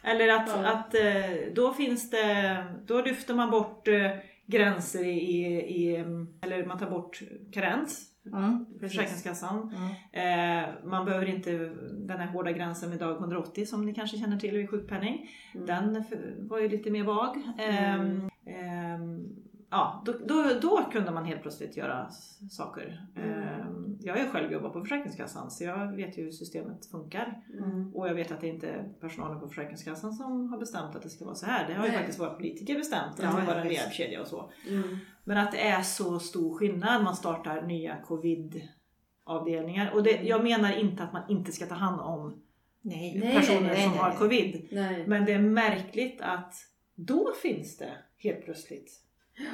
[0.04, 0.66] Eller att, Ja.
[0.72, 4.10] att eh, då finns det, då lyfter man bort eh,
[4.46, 5.96] gränser i, i, i,
[6.40, 7.20] eller man tar bort
[7.52, 8.98] karens Mm, precis.
[8.98, 9.74] Försäkringskassan.
[10.12, 10.64] Mm.
[10.64, 11.50] Eh, man behöver inte
[11.92, 15.30] den här hårda gränsen med dag 180 som ni kanske känner till vid sjukpenning.
[15.54, 15.66] Mm.
[15.66, 16.04] Den
[16.38, 17.42] var ju lite mer vag.
[17.58, 18.30] Mm.
[18.46, 19.28] ehm,
[19.70, 22.10] ja, då, då, då kunde man helt plötsligt göra
[22.50, 23.06] saker.
[23.16, 23.42] Mm.
[23.42, 27.42] Ehm, jag har ju själv jobbat på Försäkringskassan så jag vet ju hur systemet funkar.
[27.58, 27.94] Mm.
[27.94, 31.10] Och jag vet att det inte är personalen på Försäkringskassan som har bestämt att det
[31.10, 31.68] ska vara så här.
[31.68, 31.98] Det har ju Nej.
[31.98, 34.50] faktiskt våra politiker bestämt, att Ja, det ska vara en rehabkedja och så.
[34.68, 34.98] Mm.
[35.28, 37.04] Men att det är så stor skillnad.
[37.04, 39.90] Man startar nya covid-avdelningar.
[39.94, 42.42] Och det, jag menar inte att man inte ska ta hand om
[42.80, 43.18] Nej.
[43.18, 44.18] Nej, personer nej, som nej, har nej.
[44.18, 44.68] covid.
[44.72, 45.04] Nej.
[45.06, 46.54] Men det är märkligt att
[46.94, 49.00] då finns det helt plötsligt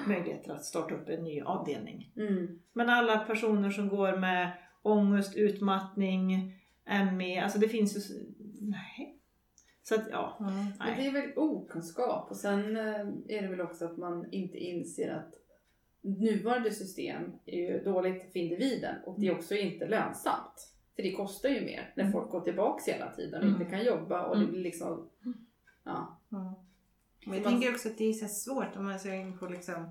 [0.07, 2.12] möjligheter att starta upp en ny avdelning.
[2.16, 2.59] Mm.
[2.72, 4.53] Men alla personer som går med
[4.83, 6.53] ångest, utmattning,
[7.12, 8.01] ME, alltså det finns ju...
[8.61, 9.18] Nej.
[9.83, 10.55] Så att ja, Mm.
[10.79, 14.59] Men det är väl okunskap och sen eh, är det väl också att man inte
[14.59, 15.43] inser att
[16.05, 20.70] nuvarande system är ju dåligt för individen och det är också inte lönsamt.
[20.96, 23.61] För det kostar ju mer när folk går tillbaks hela tiden och Mm.
[23.62, 24.52] inte kan jobba och det Mm.
[24.52, 25.09] blir liksom...
[25.84, 26.20] Ja.
[26.32, 26.44] Mm.
[27.26, 29.90] Men jag tänker också att det är så svårt om man ser in på liksom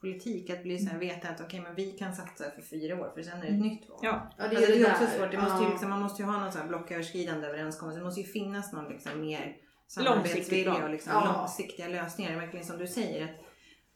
[0.00, 3.10] politik att bli så här, veta att okej men vi kan satsa för fyra år
[3.14, 3.98] för sen är det ett nytt val.
[4.02, 5.10] Ja, ja Alltså, det är också där.
[5.18, 5.30] svårt.
[5.30, 7.98] Det måste ju liksom, man måste ju ha någon sån här blocköverskridande överenskommelse.
[8.00, 11.34] Det måste ju finnas någon liksom mer samarbetsvilja och liksom Ja.
[11.38, 12.36] långsiktiga lösningar.
[12.36, 13.30] Verkligen som du säger att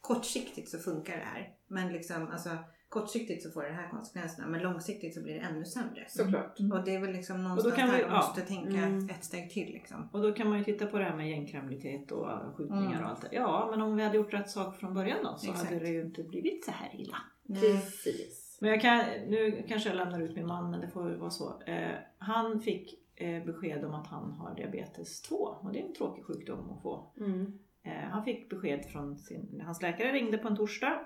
[0.03, 1.53] kortsiktigt så funkar det här.
[1.67, 2.49] Men liksom, alltså,
[2.89, 6.05] kortsiktigt så får det här konsekvenserna men långsiktigt så blir det ännu sämre.
[6.09, 6.59] Såklart.
[6.73, 8.15] Och det är väl liksom någonstans där man ja.
[8.15, 9.09] måste tänka Mm.
[9.09, 9.73] ett steg till.
[9.73, 10.09] Liksom.
[10.11, 13.03] och då kan man ju titta på det här med gängkriminalitet och skjutningar Mm.
[13.03, 13.29] och allt det.
[13.31, 15.69] Ja, men om vi hade gjort rätt sak från början då så Exakt.
[15.69, 17.17] hade det ju inte blivit så här illa.
[17.47, 18.57] Precis.
[18.61, 21.29] Men jag kan, nu kanske jag lämnar ut min man, men det får väl vara
[21.29, 21.61] så.
[21.65, 25.93] Eh, han fick eh, besked om att han har diabetes 2 och det är en
[25.93, 27.11] tråkig sjukdom att få.
[27.17, 27.59] Mm.
[27.83, 30.99] Eh, han fick besked från sin, hans läkare ringde på en torsdag.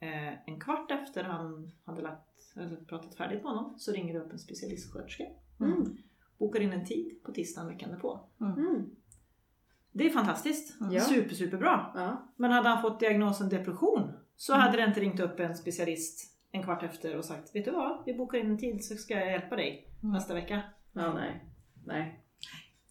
[0.00, 2.54] Eh, en kvart efter han hade lagt,
[2.88, 5.24] pratat färdigt med honom så ringer det upp en specialistsköterska.
[5.60, 5.96] Mm.
[6.38, 8.20] Bokar in en tid på tisdagen veckan därpå.
[8.40, 8.90] Mm.
[9.92, 10.76] Det är fantastiskt.
[10.90, 11.00] Ja.
[11.00, 11.90] Super, superbra.
[11.94, 12.32] Ja.
[12.36, 14.62] Men hade han fått diagnosen depression så Mm.
[14.66, 18.02] hade det inte ringt upp en specialist en kvart efter och sagt Vet du vad?
[18.06, 20.12] Vi bokar in en tid så ska jag hjälpa dig Mm.
[20.12, 20.62] nästa vecka.
[20.92, 21.44] ja, nej.
[21.84, 22.20] Nej.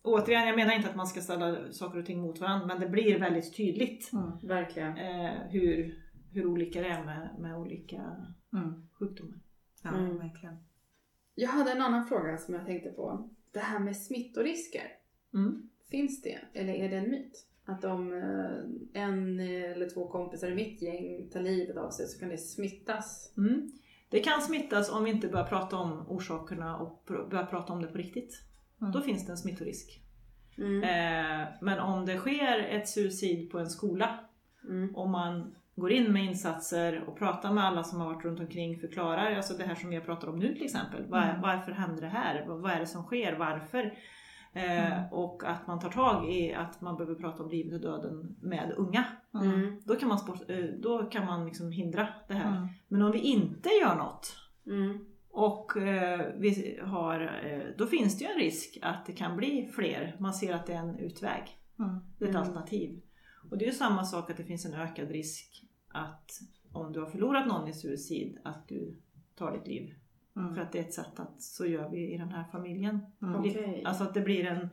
[0.06, 2.90] Återigen, jag menar inte att man ska ställa saker och ting mot varandra men det
[2.90, 4.32] blir väldigt tydligt Mm.
[4.44, 4.98] Verkligen.
[4.98, 5.96] eh, hur,
[6.32, 8.88] hur olika det är med, med olika Mm.
[9.00, 9.40] sjukdomar.
[9.84, 10.18] Ja, Mm.
[10.18, 10.56] verkligen.
[11.36, 13.30] Jag hade en annan fråga som jag tänkte på.
[13.52, 14.82] Det här med smittorisker.
[15.34, 15.70] Mm.
[15.92, 16.40] Finns det?
[16.54, 17.48] Eller är det en myt?
[17.66, 22.20] Att om eh, en eller två kompisar i mitt gäng tar livet av sig så
[22.20, 23.34] kan det smittas.
[23.38, 23.72] Mm.
[24.10, 27.88] Det kan smittas om vi inte börjar prata om orsakerna och börjar prata om det
[27.88, 28.42] på riktigt.
[28.82, 28.92] Mm.
[28.92, 30.02] Då finns det en smittorisk.
[30.58, 30.84] Mm.
[30.84, 34.20] Eh, men om det sker ett suicid på en skola
[34.70, 34.96] Mm.
[34.96, 38.80] om man går in med insatser och pratar med alla som har varit runt omkring,
[38.80, 41.06] förklarar, alltså det här som jag pratar om nu till exempel.
[41.08, 41.42] Var, Mm.
[41.42, 42.46] Varför händer det här?
[42.48, 43.36] Vad är det som sker?
[43.36, 43.98] Varför?
[44.54, 45.14] Eh, Mm.
[45.14, 48.74] Och att man tar tag i att man behöver prata om livet och döden med
[48.78, 49.06] unga.
[49.34, 49.82] Mm.
[49.86, 52.58] Då kan man, sport, eh, då kan man liksom hindra det här.
[52.58, 52.68] Mm.
[52.88, 54.36] Men om vi inte gör något
[54.68, 55.06] Mm.
[55.36, 59.70] Och eh, vi har, eh, då finns det ju en risk att det kan bli
[59.76, 60.16] fler.
[60.20, 61.44] Man ser att det är en utväg.
[61.80, 62.00] Mm.
[62.20, 62.42] Det är ett Mm.
[62.48, 63.02] alternativ.
[63.52, 66.32] Och det är ju samma sak att det finns en ökad risk att
[66.72, 69.00] om du har förlorat någon i suicid att du
[69.36, 69.94] tar ditt liv.
[70.36, 70.56] Mm.
[70.56, 73.00] För att det är ett sätt att så gör vi i den här familjen.
[73.22, 73.36] Mm.
[73.40, 73.84] Okej.
[73.86, 74.70] Alltså att det blir en...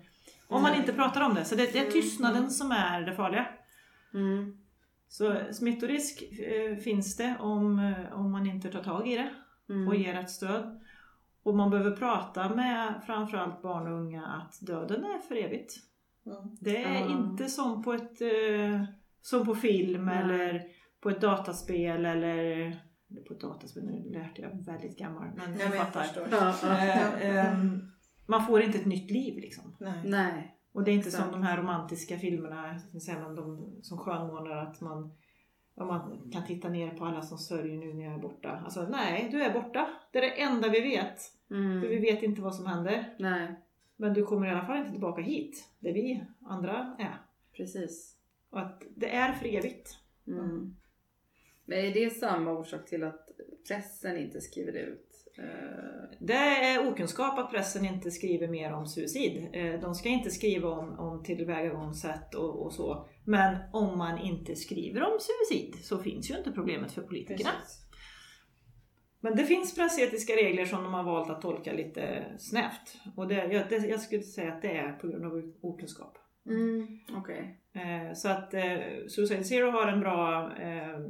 [0.49, 1.45] Om man inte pratar om det.
[1.45, 1.93] Så det, det är Mm.
[1.93, 3.47] tystnaden som är det farliga.
[4.15, 4.59] Mm.
[5.09, 9.31] Så smittorisk eh, finns det om, eh, om man inte tar tag i det
[9.71, 9.89] Mm.
[9.89, 10.81] och ger rätt stöd.
[11.43, 15.75] Och man behöver prata med framförallt barn och unga att döden är för evigt.
[16.27, 16.57] Mm.
[16.61, 17.11] Det är Ja.
[17.11, 18.85] inte som på, ett, eh,
[19.21, 20.63] som på film eller
[21.01, 22.71] på ett dataspel eller,
[23.29, 26.07] på ett dataspel, nu lät jag väldigt gammal men Ja, jag jag fattar.
[26.31, 27.19] Ja, ja.
[27.21, 27.81] Eh, ehm,
[28.27, 29.77] man får inte ett nytt liv liksom.
[29.81, 30.01] Nej.
[30.05, 30.59] Nej.
[30.75, 31.25] Och det är inte Exakt.
[31.25, 32.81] som de här romantiska filmerna
[33.37, 35.13] de, som skönmålar att man,
[35.75, 38.51] ja, man kan titta ner på alla som sörjer nu när jag är borta.
[38.65, 39.89] Alltså nej, du är borta.
[40.13, 41.21] Det är det enda vi vet.
[41.49, 42.03] För vi Mm.
[42.03, 43.15] vet inte vad som händer.
[43.19, 43.55] Nej,
[43.97, 47.17] Men du kommer i alla fall inte tillbaka hit, där vi andra är.
[47.57, 48.17] precis.
[48.51, 49.99] Och att det är för evigt.
[50.27, 50.77] Mm.
[51.65, 53.29] Men är det samma orsak till att
[53.69, 55.09] pressen inte skriver ut?
[55.39, 59.49] eh, Det är okunskap att pressen inte skriver mer om suicid.
[59.53, 63.07] Eh, De ska inte skriva om, om tillvägagångssätt och, och så.
[63.25, 67.51] Men om man inte skriver om suicid så finns ju inte problemet för politikerna.
[67.51, 67.83] Precis.
[69.21, 72.99] Men det finns pressetiska regler som de har valt att tolka lite snävt.
[73.17, 76.19] Och det, jag, det, jag skulle säga att det är på grund av okunskap.
[76.47, 76.99] Mm.
[77.17, 77.59] Okej.
[77.73, 81.01] Eh, så att eh, Suicide Zero har en bra, eh,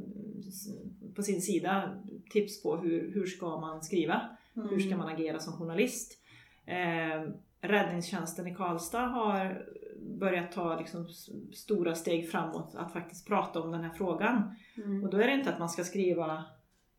[1.15, 4.21] på sin sida, tips på hur, hur ska man skriva?
[4.55, 4.69] Mm.
[4.69, 6.19] Hur ska man agera som journalist?
[6.65, 9.65] Eh, räddningstjänsten i Karlstad har
[10.19, 11.07] börjat ta liksom
[11.53, 14.55] stora steg framåt att faktiskt prata om den här frågan.
[14.77, 15.03] Mm.
[15.03, 16.43] Och då är det inte att man ska skriva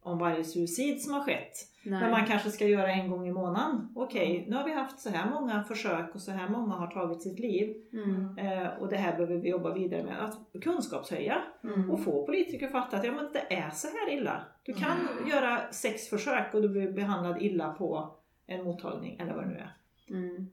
[0.01, 1.53] om varje suicid som har skett.
[1.85, 2.01] Nej.
[2.01, 3.89] Men man kanske ska göra en gång i månaden.
[3.95, 7.23] Okej, nu har vi haft så här många försök och så här många har tagit
[7.23, 7.77] sitt liv.
[7.93, 8.39] Mm.
[8.39, 10.25] Eh, och det här behöver vi jobba vidare med.
[10.25, 11.91] Att kunskapshöja Mm.
[11.91, 14.45] och få politiker att fatta att ja, men det är så här illa.
[14.63, 15.29] Du kan Mm.
[15.29, 19.57] göra sex försök och du blir behandlad illa på en mottagning eller vad det nu
[19.57, 19.77] är.
[20.11, 20.47] Mm.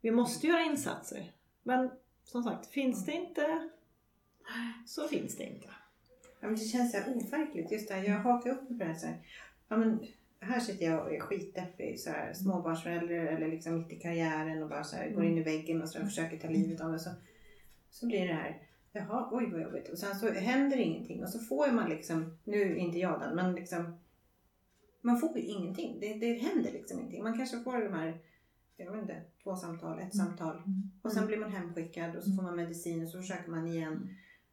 [0.00, 1.32] Vi måste göra insatser.
[1.62, 1.90] Men
[2.24, 3.70] som sagt, finns det inte
[4.86, 5.68] så finns det inte.
[6.40, 7.72] Ja, men det känns så här overkligt.
[7.72, 8.94] Just det här, jag hakar upp mig på det här.
[8.94, 9.18] Så här.
[9.68, 10.06] Ja, men
[10.40, 12.00] här sitter jag och är skitdeppig.
[12.00, 15.42] Så här, småbarnsförälder eller liksom mitt i karriären och bara så här, går in i
[15.42, 16.98] väggen och så här, försöker ta livet av mig.
[17.00, 17.10] Så,
[17.90, 18.62] så blir det här.
[18.92, 19.88] Jaha, oj vad jobbigt.
[19.88, 21.22] Och sen så händer ingenting.
[21.22, 23.98] Och så får man liksom, nu är inte jag den, men liksom.
[25.00, 26.00] Man får ju ingenting.
[26.00, 27.22] Det, det händer liksom ingenting.
[27.22, 28.20] Man kanske får de här,
[28.76, 30.62] jag vet inte, två samtal, ett samtal.
[31.02, 34.08] Och sen blir man hemskickad och så får man medicin och så försöker man igen.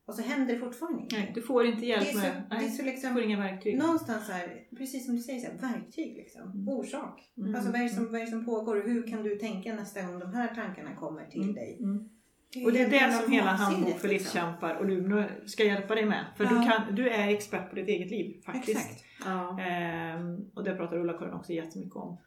[0.05, 1.19] Och så händer det fortfarande ingenting.
[1.19, 3.21] Nej, du får inte Det hjälp är så, med det är så du liksom, får
[3.23, 3.77] inga verktyg.
[3.77, 6.41] någonstans här, precis som du säger, så här, verktyg liksom.
[6.51, 6.69] Mm.
[6.69, 7.31] Orsak.
[7.37, 7.55] Mm.
[7.55, 9.73] Alltså vad är, det som, vad är det som pågår och hur kan du tänka
[9.75, 11.55] nästa gång de här tankarna kommer till Mm.
[11.55, 11.77] dig?
[11.79, 12.09] Mm.
[12.55, 14.09] ju Och det är det som hela Handbok för liksom.
[14.09, 16.25] livskämpar och Luleå ska hjälpa dig med.
[16.37, 16.63] För du, Ja.
[16.63, 18.79] kan, du är expert på ditt eget liv faktiskt.
[18.91, 19.03] Exakt.
[19.25, 19.59] Ja.
[19.61, 22.17] Ehm, och det pratar Ulla-Karin också jättemycket om.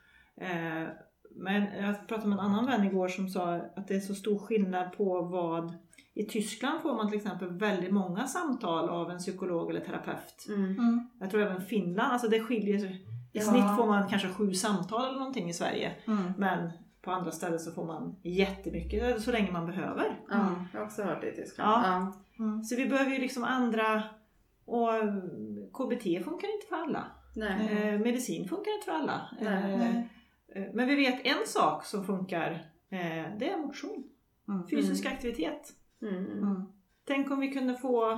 [0.41, 0.89] Ehm,
[1.37, 4.39] men jag pratade med en annan vän igår som sa att det är så stor
[4.39, 5.75] skillnad på vad
[6.15, 10.47] i Tyskland får man till exempel väldigt många samtal av en psykolog eller terapeut.
[10.49, 10.65] Mm.
[10.65, 11.09] Mm.
[11.21, 13.07] Jag tror även Finland, alltså det skiljer sig.
[13.33, 13.43] I Ja.
[13.43, 15.93] snitt får man kanske sju samtal eller någonting i Sverige.
[16.07, 16.33] Mm.
[16.39, 16.71] Men
[17.03, 20.21] på andra ställen så får man jättemycket så länge man behöver.
[20.29, 21.71] ja, jag har också hört det i Tyskland.
[21.71, 22.13] Ja.
[22.37, 22.45] Ja.
[22.45, 22.65] Mm.
[22.65, 24.03] Så vi behöver ju liksom andra
[24.65, 24.89] och
[25.73, 27.05] KBT funkar inte för alla.
[27.35, 27.89] Nej.
[27.89, 29.21] Eh, medicin funkar inte för alla.
[29.41, 29.73] Nej.
[29.73, 29.89] Eh, Nej.
[29.89, 30.03] eh,
[30.75, 32.51] men vi vet en sak som funkar.
[32.91, 34.05] Eh, det är motion.
[34.49, 34.69] Mm.
[34.69, 35.73] Fysisk aktivitet.
[36.03, 36.27] Mm.
[36.27, 36.63] Mm.
[37.05, 38.13] Tänk om vi kunde få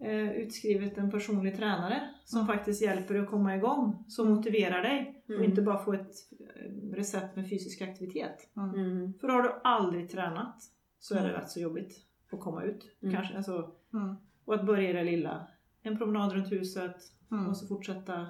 [0.00, 4.04] eh, utskrivet en personlig tränare som faktiskt hjälper dig att komma igång.
[4.08, 5.22] Som motiverar dig.
[5.24, 5.44] Och Mm.
[5.44, 6.10] inte bara få ett
[6.56, 8.50] eh, recept med fysisk aktivitet.
[8.56, 9.12] Mm.
[9.20, 10.62] För har du aldrig tränat
[10.98, 11.40] så är det Mm.
[11.40, 11.96] rätt så jobbigt
[12.32, 12.96] att komma ut.
[13.02, 13.14] Mm.
[13.14, 14.14] Kanske, alltså, Mm.
[14.44, 15.46] och att börja i det lilla.
[15.82, 16.96] En promenad runt huset
[17.30, 17.46] Mm.
[17.46, 18.26] och så fortsätta.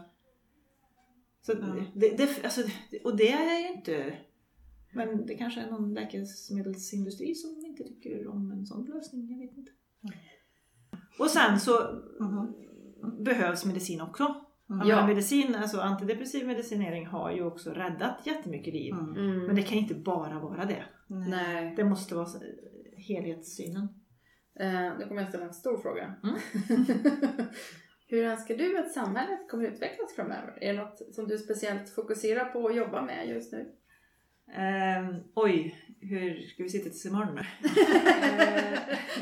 [1.42, 1.84] Så Ja.
[1.94, 2.60] det, det, alltså,
[3.04, 4.18] och det är ju inte...
[4.94, 9.30] Men det kanske är någon läkemedelsindustri som inte tycker om en sån lösning.
[9.30, 9.72] Jag vet inte.
[11.18, 11.72] Och sen så
[12.20, 12.54] Mhm.
[13.24, 14.34] behövs medicin också.
[14.70, 14.88] Mm.
[14.88, 15.06] Ja.
[15.06, 18.94] medicin, alltså antidepressiv medicinering har ju också räddat jättemycket liv.
[18.94, 19.16] Mm.
[19.16, 19.46] Mm.
[19.46, 20.84] Men det kan inte bara vara det.
[21.06, 21.74] Nej.
[21.76, 22.28] Det måste vara
[22.96, 23.88] helhetssynen.
[24.60, 26.14] Eh, nu kommer jag ställa en stor fråga.
[28.10, 30.58] Hur önskar du att samhället kommer utvecklas framöver?
[30.60, 33.68] Är det något som du speciellt fokuserar på och jobbar med just nu?
[34.54, 37.42] Ehm, oj, hur ska vi sitta tills imorgon nu?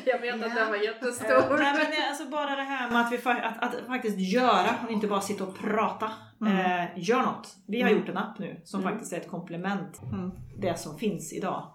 [0.05, 0.49] jag vet att Ja.
[0.55, 1.59] den var Eh, jättestor.
[1.59, 4.91] nej, men det, alltså bara det här med att, vi, att, att faktiskt göra och
[4.93, 6.11] inte bara sitta och prata.
[6.41, 6.57] Mm.
[6.57, 7.57] Eh, gör något.
[7.67, 8.01] Vi har Mm.
[8.01, 8.93] gjort en app nu som Mm.
[8.93, 10.31] faktiskt är ett komplement Mm.
[10.59, 11.75] det som finns idag.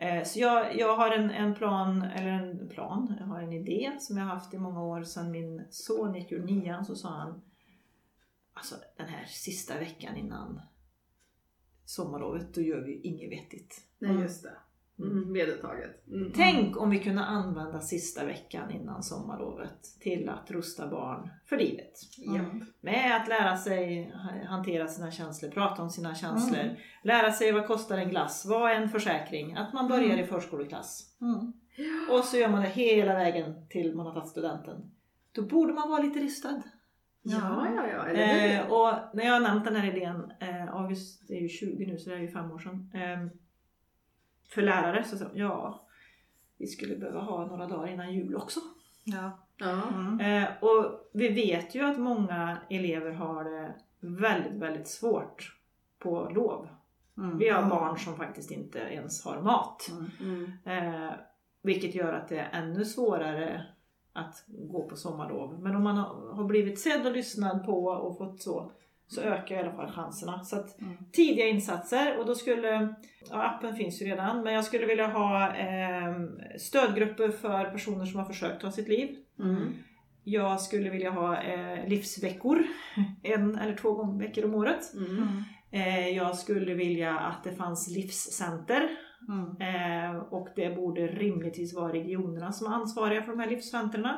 [0.00, 3.96] Eh, så jag, jag har en, en plan, eller en plan, jag har en idé
[4.00, 7.08] som jag har haft i många år sedan min son gick ur nian så sa
[7.08, 7.42] han
[8.52, 10.60] Alltså den här sista veckan innan
[11.84, 13.84] sommarlovet då gör vi ju inget vettigt.
[13.98, 14.56] Nej, just det.
[15.02, 16.06] Mm, vedertaget.
[16.08, 16.32] Mm.
[16.34, 21.92] Tänk om vi kunde använda sista veckan innan sommarlovet till att rusta barn för livet.
[22.26, 22.64] Mm.
[22.80, 26.76] Med att lära sig ha- hantera sina känslor, prata om sina känslor, Mm.
[27.04, 30.20] lära sig vad kostar en glass, vad är en försäkring, att man börjar Mm.
[30.20, 31.16] i förskoleklass.
[31.20, 31.52] Mm.
[32.10, 34.90] Och så gör man det hela vägen till man har tagit studenten.
[35.32, 36.62] Då borde man vara lite rystad.
[37.22, 38.06] Ja, ja, ja.
[38.06, 38.60] Eller?
[38.60, 41.98] Eh, och när jag har nämnt den här idén, eh, August är ju 20 nu
[41.98, 42.90] så det är ju fem år sedan.
[42.94, 43.26] Eh,
[44.50, 45.86] för lärare så sa jag, ja,
[46.56, 48.60] vi skulle behöva ha några dagar innan jul också.
[49.04, 49.38] Ja.
[49.56, 49.82] ja.
[49.94, 50.20] Mm.
[50.20, 55.56] Eh, och vi vet ju att många elever har det väldigt, väldigt svårt
[55.98, 56.68] på lov.
[57.16, 57.38] Mm.
[57.38, 59.90] Vi har barn som faktiskt inte ens har mat.
[59.90, 60.10] Mm.
[60.64, 61.04] Mm.
[61.04, 61.12] Eh,
[61.62, 63.66] vilket gör att det är ännu svårare
[64.12, 65.60] att gå på sommarlov.
[65.62, 68.72] Men om man har har blivit sedd och lyssnad på och fått så,
[69.10, 70.44] så ökar i alla fall chanserna.
[70.44, 70.96] Så att Mm.
[71.12, 72.94] tidiga insatser och då skulle,
[73.30, 76.14] ja, appen finns ju redan, men jag skulle vilja ha eh,
[76.58, 79.16] stödgrupper för personer som har försökt ta sitt liv.
[79.38, 79.72] Mm.
[80.24, 82.62] Jag skulle vilja ha eh, livsveckor,
[83.22, 84.94] en eller två gånger veckor om året.
[84.94, 85.16] Mm.
[85.16, 85.42] Mm.
[85.70, 88.88] Eh, jag skulle vilja att det fanns livscenter
[89.28, 89.56] Mm.
[89.60, 94.08] Eh, och det borde rimligtvis vara regionerna som är ansvariga för de här livscentren.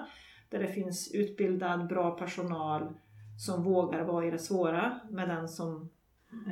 [0.50, 2.94] Där det finns utbildad, bra personal
[3.44, 5.88] som vågar vara i det svåra med den som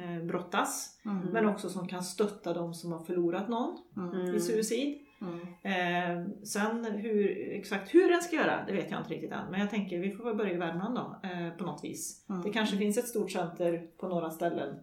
[0.03, 1.01] eh, brottas.
[1.05, 1.19] Mm.
[1.27, 4.35] Men också som kan stötta de som har förlorat någon Mm.
[4.35, 4.99] i suicid.
[5.21, 5.41] Mm.
[5.63, 9.51] Eh, sen hur, exakt hur den ska göra, det vet jag inte riktigt än.
[9.51, 12.27] Men jag tänker vi får väl börja i Värmland då, eh, på något vis.
[12.29, 12.43] Mm.
[12.43, 14.77] Det kanske finns ett stort center på några ställen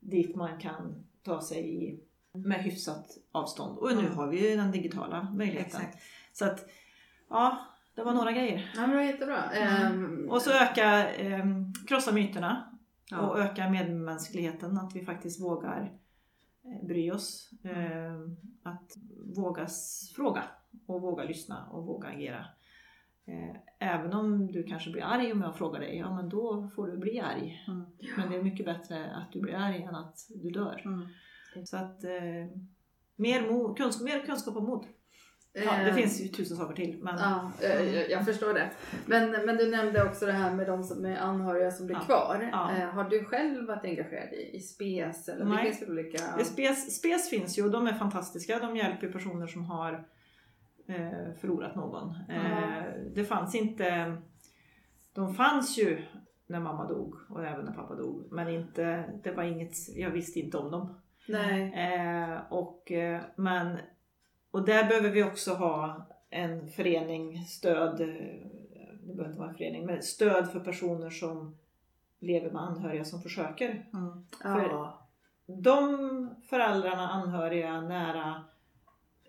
[0.00, 2.00] dit man kan ta sig i
[2.32, 3.78] med hyfsat avstånd.
[3.78, 4.16] Och nu Mm.
[4.16, 5.80] har vi ju den digitala möjligheten.
[5.80, 5.98] Exakt.
[6.32, 6.66] Så att,
[7.30, 7.58] ja,
[7.96, 8.70] det var några grejer.
[8.74, 9.42] Ja men det var jättebra.
[9.50, 11.44] Ehm, Och så öka, eh,
[11.88, 12.72] krossa myterna
[13.10, 13.20] Ja.
[13.20, 14.78] och öka medmänskligheten.
[14.78, 15.92] Att vi faktiskt vågar
[16.64, 17.50] eh, bry oss.
[17.64, 18.14] Eh,
[18.62, 18.92] att
[19.36, 19.66] våga
[20.16, 20.42] fråga
[20.86, 22.44] och våga lyssna och våga agera.
[23.26, 26.86] Eh, även om du kanske blir arg om jag frågar dig, ja men då får
[26.86, 27.64] du bli arg.
[27.68, 27.84] Mm.
[28.16, 30.82] Men det är mycket bättre att du blir arg än att du dör.
[30.84, 31.08] Mm.
[31.66, 32.60] Så att eh,
[33.16, 34.86] mer, mo- kunskap, mer kunskap och mod.
[35.64, 36.98] Ja, det ehm, finns ju tusen saker till.
[37.02, 38.70] Men Ja, jag, jag, jag förstår det.
[39.06, 42.00] Men, men du nämnde också det här med de som är anhöriga som blir Ja.
[42.04, 42.48] kvar.
[42.52, 42.70] Ja.
[42.76, 45.28] Eh, har du själv varit engagerad i, i SPES?
[45.28, 45.64] Eller det Nej.
[45.72, 46.18] finns olika...
[46.44, 48.58] Spes, Spes finns ju och de är fantastiska.
[48.58, 50.04] De hjälper personer som har
[50.86, 52.14] eh, förlorat någon.
[52.28, 52.82] Eh,
[53.14, 54.16] det fanns inte...
[55.12, 56.02] De fanns ju
[56.46, 58.26] när mamma dog och även när pappa dog.
[58.30, 61.00] Men inte, det var inget, jag visste inte om dem.
[61.28, 61.74] Nej.
[61.74, 63.78] Eh, och, eh, men,
[64.56, 68.06] och där behöver vi också ha en förening, stöd, eh,
[69.00, 71.56] det behöver inte vara en förening, men stöd för personer som
[72.20, 74.26] lever med anhöriga som försöker Mm.
[74.44, 75.08] Ja.
[75.46, 78.44] de föräldrarna, anhöriga, nära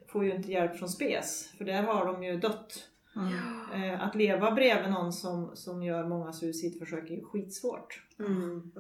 [0.08, 2.90] får ju inte hjälp från SPES för där har de ju dött.
[3.16, 3.84] Mm.
[3.84, 8.04] Eh, att leva bredvid någon som, som gör många suicidförsök är ju skitsvårt.
[8.20, 8.72] Mm.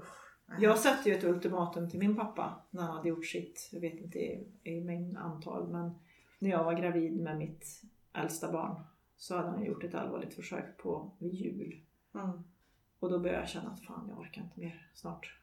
[0.60, 4.00] Jag satte ju ett ultimatum till min pappa när han hade gjort sitt, jag vet
[4.00, 5.96] inte i, i mängd antal, men
[6.40, 7.82] när jag var gravid med mitt
[8.14, 8.84] äldsta barn
[9.18, 11.82] så hade han gjort ett allvarligt försök på vid jul.
[12.14, 12.44] Mm.
[13.00, 15.38] Och då började jag känna att fan jag orkar inte mer snart.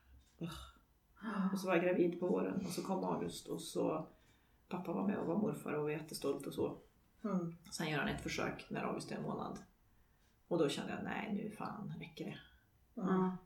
[1.52, 4.06] Och så var jag gravid på våren och så kom August och så
[4.68, 6.78] pappa var med och var morfar och var jättestolt och så.
[7.24, 7.56] Mm.
[7.70, 9.58] Sen gör han ett försök när August är en månad.
[10.48, 12.38] Och då kände jag nej nu fan räcker det.
[12.94, 13.36] Ja.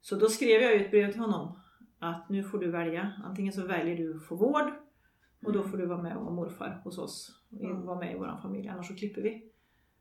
[0.00, 1.60] Så då skrev jag ett brev till honom
[1.98, 3.12] att nu får du välja.
[3.24, 4.72] Antingen så väljer du att få vård
[5.46, 7.40] och då får du vara med och vara morfar hos oss.
[7.50, 7.86] Och Mm.
[7.86, 9.42] vara med i vår familj annars så klipper vi.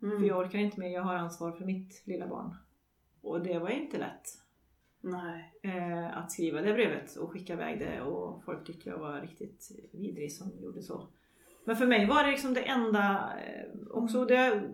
[0.02, 0.20] Mm.
[0.20, 2.56] För jag orkar inte mer, jag har ansvar för mitt lilla barn.
[3.22, 4.24] Och det var inte lätt.
[5.02, 5.54] Nej.
[5.62, 9.72] eh, att skriva det brevet och skicka iväg det och folk tyckte jag var riktigt
[9.92, 11.08] vidrig som gjorde så.
[11.66, 14.26] Men för mig var det liksom det enda eh, också.
[14.26, 14.70] Det,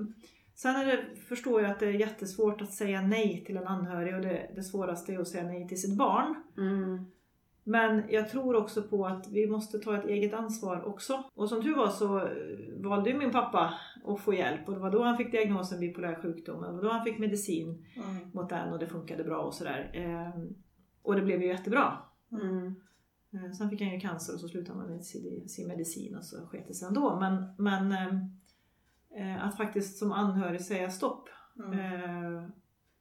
[0.56, 4.16] sen är det, förstår jag att det är jättesvårt att säga nej till en anhörig
[4.16, 6.44] och det, det svåraste är att säga nej till sitt barn.
[6.58, 7.06] Mm.
[7.64, 11.24] Men jag tror också på att vi måste ta ett eget ansvar också.
[11.34, 12.26] Och som tur var så eh,
[12.78, 13.74] valde ju min pappa
[14.06, 16.62] att få hjälp och det var då han fick diagnosen bipolär sjukdom.
[16.62, 18.32] Det var då han fick medicin Mm.
[18.34, 19.92] mot den och det funkade bra och sådär.
[19.94, 20.56] Ehm,
[21.02, 21.98] och det blev ju jättebra.
[22.32, 22.76] Mm.
[23.34, 26.46] Eh, Sen fick han ju cancer och så slutade han med sin, medicin och så
[26.46, 27.20] sket det sig ändå.
[27.20, 28.20] Men, men ehm,
[29.16, 31.30] eh, att faktiskt som anhörig säga stopp.
[31.60, 32.52] Mm.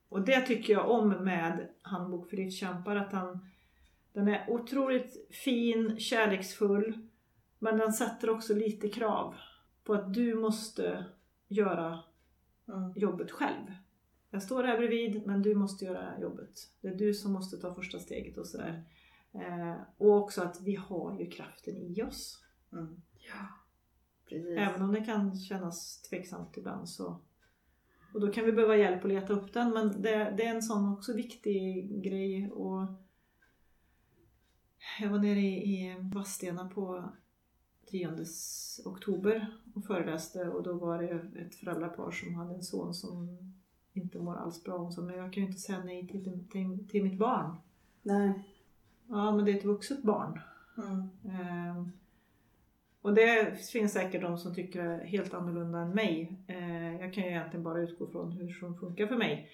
[0.09, 2.97] Och det tycker jag om med Handbok för livskämpar.
[2.97, 3.47] Att han,
[4.13, 7.09] den är otroligt fin, kärleksfull.
[7.59, 9.35] Men den sätter också lite krav
[9.85, 11.05] på att du måste
[11.49, 12.01] göra
[12.75, 12.93] Mm.
[12.97, 13.67] jobbet själv.
[14.31, 16.51] Jag står här bredvid men du måste göra jobbet.
[16.81, 18.85] Det är du som måste ta första steget och sådär.
[19.33, 22.45] Eh, och också att vi har ju kraften i oss.
[22.73, 23.01] Mm.
[23.13, 23.47] Ja.
[24.29, 24.59] Precis.
[24.59, 27.21] Även om det kan kännas tveksamt ibland så.
[28.15, 30.63] Och då kan vi behöva hjälp att leta upp den men det, det är en
[30.63, 32.51] sån också viktig grej.
[32.51, 32.87] Och
[35.01, 37.05] jag var nere i, Vadstena på
[37.87, 38.09] 10
[38.85, 43.39] oktober och föreläste och då var det ett föräldrapar som hade en son som
[43.93, 44.75] inte mår alls bra.
[44.75, 47.57] Och så, men jag kan ju inte säga nej till, till, till mitt barn.
[48.03, 48.33] Nej.
[49.09, 50.41] Ja men det är ett vuxet barn.
[50.77, 51.09] Mm.
[51.25, 51.93] Ehm,
[53.03, 56.37] och det finns säkert de som tycker helt annorlunda än mig.
[56.47, 59.49] Ehm, jag kan ju egentligen bara utgå från hur som funkar för mig.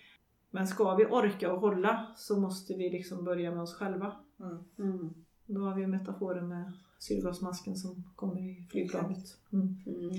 [0.51, 4.17] Men ska vi orka och hålla så måste vi liksom börja med oss själva.
[4.41, 4.65] Mm.
[4.79, 5.15] Mm.
[5.47, 9.25] Då har vi metaforen med syrgasmasken som kommer i flygplanet.
[9.53, 9.83] Mm.
[9.87, 10.11] Mm.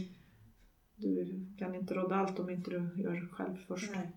[0.95, 3.91] Du kan inte råda allt om inte du gör det själv först.
[3.95, 4.11] Nej.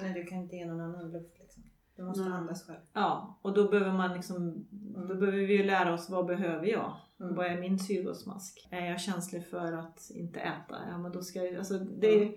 [0.00, 1.62] Nej, du kan inte ge någon annan luft liksom.
[1.96, 2.78] Du måste andas själv.
[2.92, 4.66] Ja, och då behöver man liksom,
[5.08, 6.96] då behöver vi lära oss vad behöver jag?
[7.20, 7.34] Mm.
[7.34, 8.68] Vad är min syrgasmask?
[8.70, 10.76] Är jag känslig för att inte äta?
[10.90, 12.32] Ja men då ska jag, alltså det är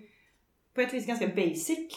[0.74, 1.96] på ett vis ganska basic.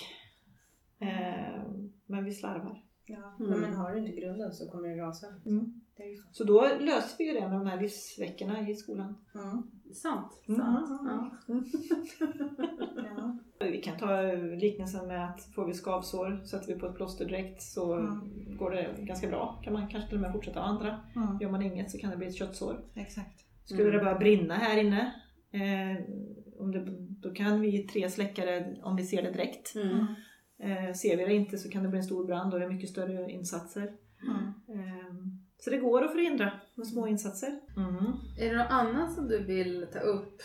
[1.08, 1.64] Eh,
[2.06, 2.84] men vi slarvar.
[3.06, 3.36] Ja.
[3.39, 3.60] Mm.
[3.62, 5.28] Men har du inte grunden så kommer det rasa.
[5.45, 5.82] Mm.
[5.97, 6.24] Det är ju så.
[6.32, 9.16] Så då löser vi ju det med de här livsveckorna i skolan.
[9.36, 9.64] Mm.
[9.93, 10.43] Sant.
[10.47, 10.60] Mm.
[10.60, 10.89] sant.
[11.08, 11.32] Ja.
[13.16, 13.38] Ja.
[13.72, 14.22] Vi kan ta
[14.60, 18.58] liknelsen med att får vi skavsår, sätter vi på ett plåster direkt så Mm.
[18.58, 19.62] går det ganska bra.
[19.64, 20.99] Kan man kanske till och med fortsätta andra.
[21.16, 21.38] Mm.
[21.41, 22.86] Gör man inget så kan det bli ett köttsår.
[22.95, 23.39] Exakt.
[23.66, 23.93] Skulle Mm.
[23.93, 25.14] det börja brinna här inne,
[25.51, 26.04] eh,
[26.60, 26.86] om det,
[27.22, 29.74] då kan vi tre släcka det om vi ser det direkt.
[30.60, 30.88] Mm.
[30.88, 32.70] Eh, ser vi det inte så kan det bli en stor brand och det är
[32.70, 33.91] mycket större insatser.
[34.24, 34.43] Mm.
[34.80, 35.14] Eh,
[35.60, 37.60] så det går att förhindra med små insatser.
[37.78, 38.14] Mm.
[38.39, 40.41] Är det något annat som du vill ta upp?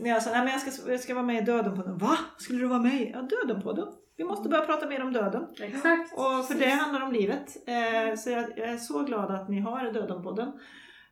[0.00, 1.98] När jag sa nej men jag ska, jag ska vara med i Döden på den.
[1.98, 2.18] Va?
[2.38, 3.10] Skulle du vara med i?
[3.10, 3.88] Ja, Döden på den.
[4.18, 5.46] Vi måste börja prata mer om döden.
[5.60, 6.12] Exakt.
[6.12, 7.56] Och för det handlar om livet.
[7.68, 10.52] Eh, så jag, jag är så glad att ni har Döden-podden.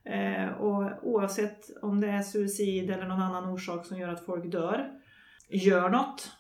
[0.05, 4.53] Eh, och oavsett om det är suicid eller någon annan orsak som gör att folk
[4.53, 4.91] dör.
[5.49, 6.33] Gör något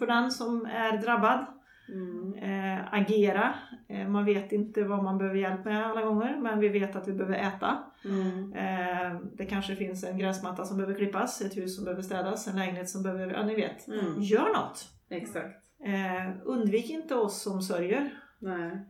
[0.00, 1.46] för den som är drabbad.
[1.88, 2.34] Mm.
[2.34, 3.54] Eh, agera.
[3.88, 7.08] Eh, man vet inte vad man behöver hjälp med alla gånger men vi vet att
[7.08, 7.78] vi behöver äta.
[8.04, 8.52] Mm.
[8.52, 12.56] Eh, det kanske finns en gräsmatta som behöver klippas, ett hus som behöver städas, en
[12.56, 13.88] lägenhet som behöver, ja ni vet.
[13.88, 14.22] Mm.
[14.22, 14.88] Gör något!
[15.08, 15.56] Exakt.
[15.84, 18.10] Eh, undvik inte oss som sörjer.
[18.38, 18.86] Nej.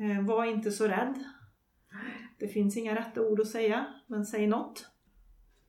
[0.00, 1.24] Eh, var inte så rädd.
[2.38, 4.88] Det finns inga rätta ord att säga, men säg något.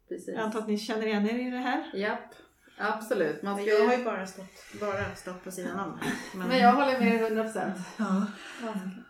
[0.10, 0.36] Precis.
[0.36, 1.92] Jag antar att ni känner igen er i det här.
[1.94, 2.36] Japp.
[2.78, 3.42] Absolut.
[3.42, 4.04] Man ska jag har ju...
[4.04, 6.00] bara stått, bara stått på sidan om.
[6.36, 7.78] Men, Men jag håller med dig 100 procent.
[7.98, 8.26] ja.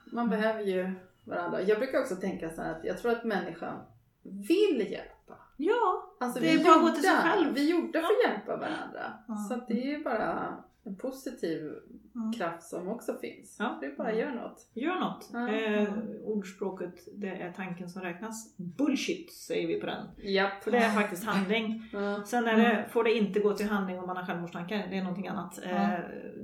[0.05, 0.91] Man behöver ju
[1.24, 1.61] varandra.
[1.61, 3.80] Jag brukar också tänka så här att jag tror att människan
[4.24, 5.34] vill hjälpa.
[5.57, 7.53] Ja, Alltså, Det är vi bara att gå till sig själv.
[7.53, 9.14] Vi gjorda för att hjälpa varandra.
[9.28, 9.36] Ja.
[9.49, 11.72] Så att det är ju bara en positiv
[12.16, 12.34] Mm.
[12.34, 13.56] kraft som också finns.
[13.60, 13.78] Ja.
[13.82, 14.70] Det är bara att göra något.
[14.74, 15.30] gör något.
[15.34, 15.50] Ja.
[15.50, 18.58] Eh, ordspråket, det är tanken som räknas.
[18.58, 20.08] Bullshit säger vi på den.
[20.18, 20.64] Japp.
[20.64, 21.84] För det är faktiskt handling.
[21.94, 22.24] Ja.
[22.26, 24.88] Sen är det, får det inte gå till handling om man har självmordstankar.
[24.90, 25.60] Det är någonting annat.
[25.64, 25.70] Ja.
[25.70, 26.00] Eh,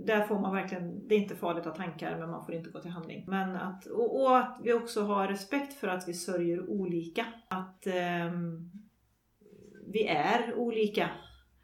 [0.05, 2.69] där får man verkligen, det är inte farligt att ha tankar men man får inte
[2.69, 3.25] gå till handling.
[3.27, 7.25] Men att, och, och att vi också har respekt för att vi sörjer olika.
[7.47, 8.71] Att ehm,
[9.87, 11.09] vi är olika.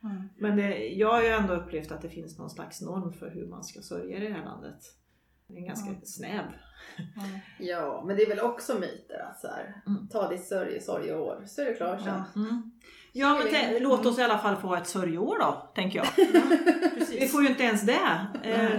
[0.05, 0.29] Mm.
[0.37, 3.47] Men det, jag har ju ändå upplevt att det finns någon slags norm för hur
[3.47, 4.79] man ska sörja i det här landet.
[5.49, 5.95] Är ganska Ja.
[6.03, 6.43] snäv.
[6.97, 7.39] Mm.
[7.59, 10.07] ja, men det är väl också myter att så här, Mm.
[10.07, 11.43] ta ditt sörje, sorgeår.
[11.47, 12.23] Så är det klart sen.
[12.35, 12.41] Ja.
[12.41, 12.71] Mm.
[13.13, 16.07] Ja men te, låt oss i alla fall få ha ett sörjeår då, tänker jag.
[17.19, 18.27] Vi får ju inte ens det.
[18.43, 18.71] Eh,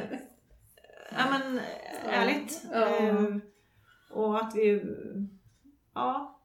[1.17, 1.61] ja men
[2.05, 2.63] ärligt.
[2.73, 2.97] Ja.
[2.97, 3.37] Eh,
[4.11, 4.83] och att vi,
[5.95, 6.36] ja.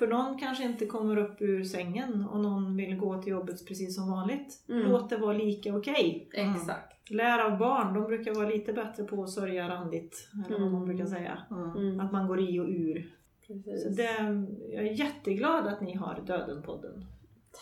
[0.00, 3.96] För någon kanske inte kommer upp ur sängen och någon vill gå till jobbet precis
[3.96, 4.64] som vanligt.
[4.68, 4.90] Mm.
[4.90, 6.28] Låt det vara lika okej.
[6.32, 7.10] Exakt.
[7.10, 10.28] Lär av barn, de brukar vara lite bättre på att sörja randigt.
[10.46, 10.88] Eller vad man Mm.
[10.88, 11.38] brukar säga.
[11.50, 11.70] Mm.
[11.76, 12.00] Mm.
[12.00, 13.14] Att man går i och ur.
[13.46, 13.82] Precis.
[13.82, 17.04] Så det, jag är jätteglad att ni har Döden-podden.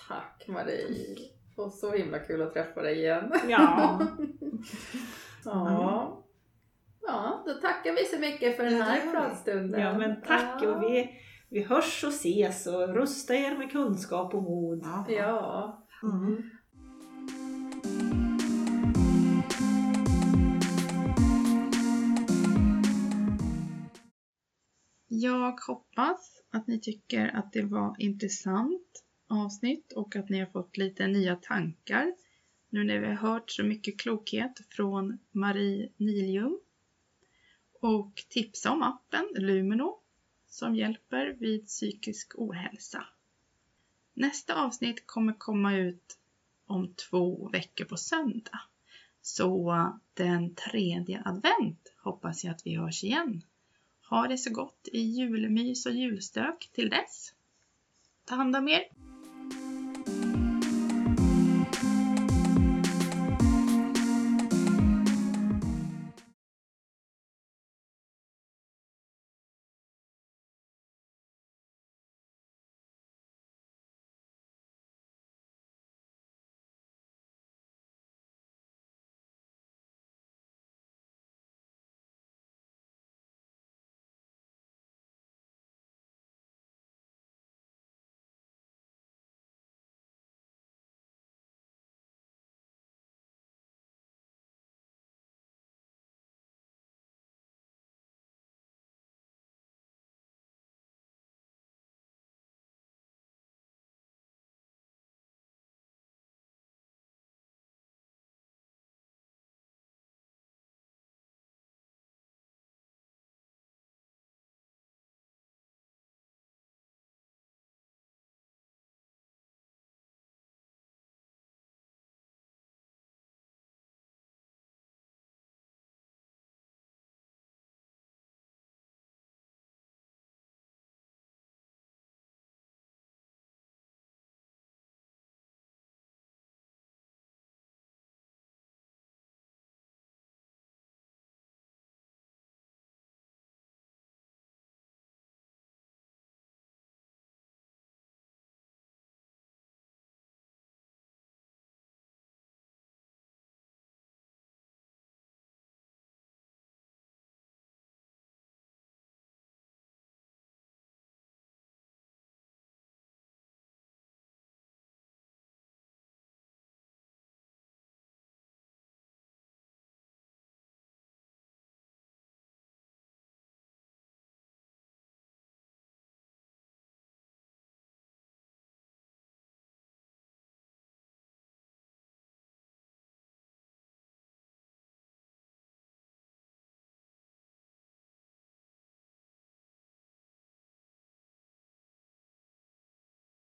[0.09, 1.17] Tack Marie.
[1.57, 3.33] Och så himla kul att träffa dig igen.
[3.49, 4.01] Ja.
[5.45, 6.25] Ja.
[7.07, 9.81] Ja, då tackar vi så mycket för den här pratstunden.
[9.81, 11.11] Ja men tack och vi,
[11.49, 14.87] vi hörs och ses och rusta er med kunskap och mod.
[15.09, 15.87] Ja.
[16.03, 16.51] Mm.
[25.09, 30.77] Jag hoppas att ni tycker att det var intressant avsnitt och att ni har fått
[30.77, 32.15] lite nya tankar
[32.71, 36.61] nu när vi har hört så mycket klokhet från Marie Nilium.
[37.81, 40.01] Och tipsa om appen Lumino
[40.49, 43.05] som hjälper vid psykisk ohälsa.
[44.15, 46.19] Nästa avsnitt kommer komma ut
[46.67, 48.61] om två veckor på söndag.
[49.23, 53.43] Så den tredje advent hoppas jag att vi hörs igen.
[54.11, 57.35] Ha det så gott i julmys och julstök till dess.
[58.25, 58.98] Ta hand om er!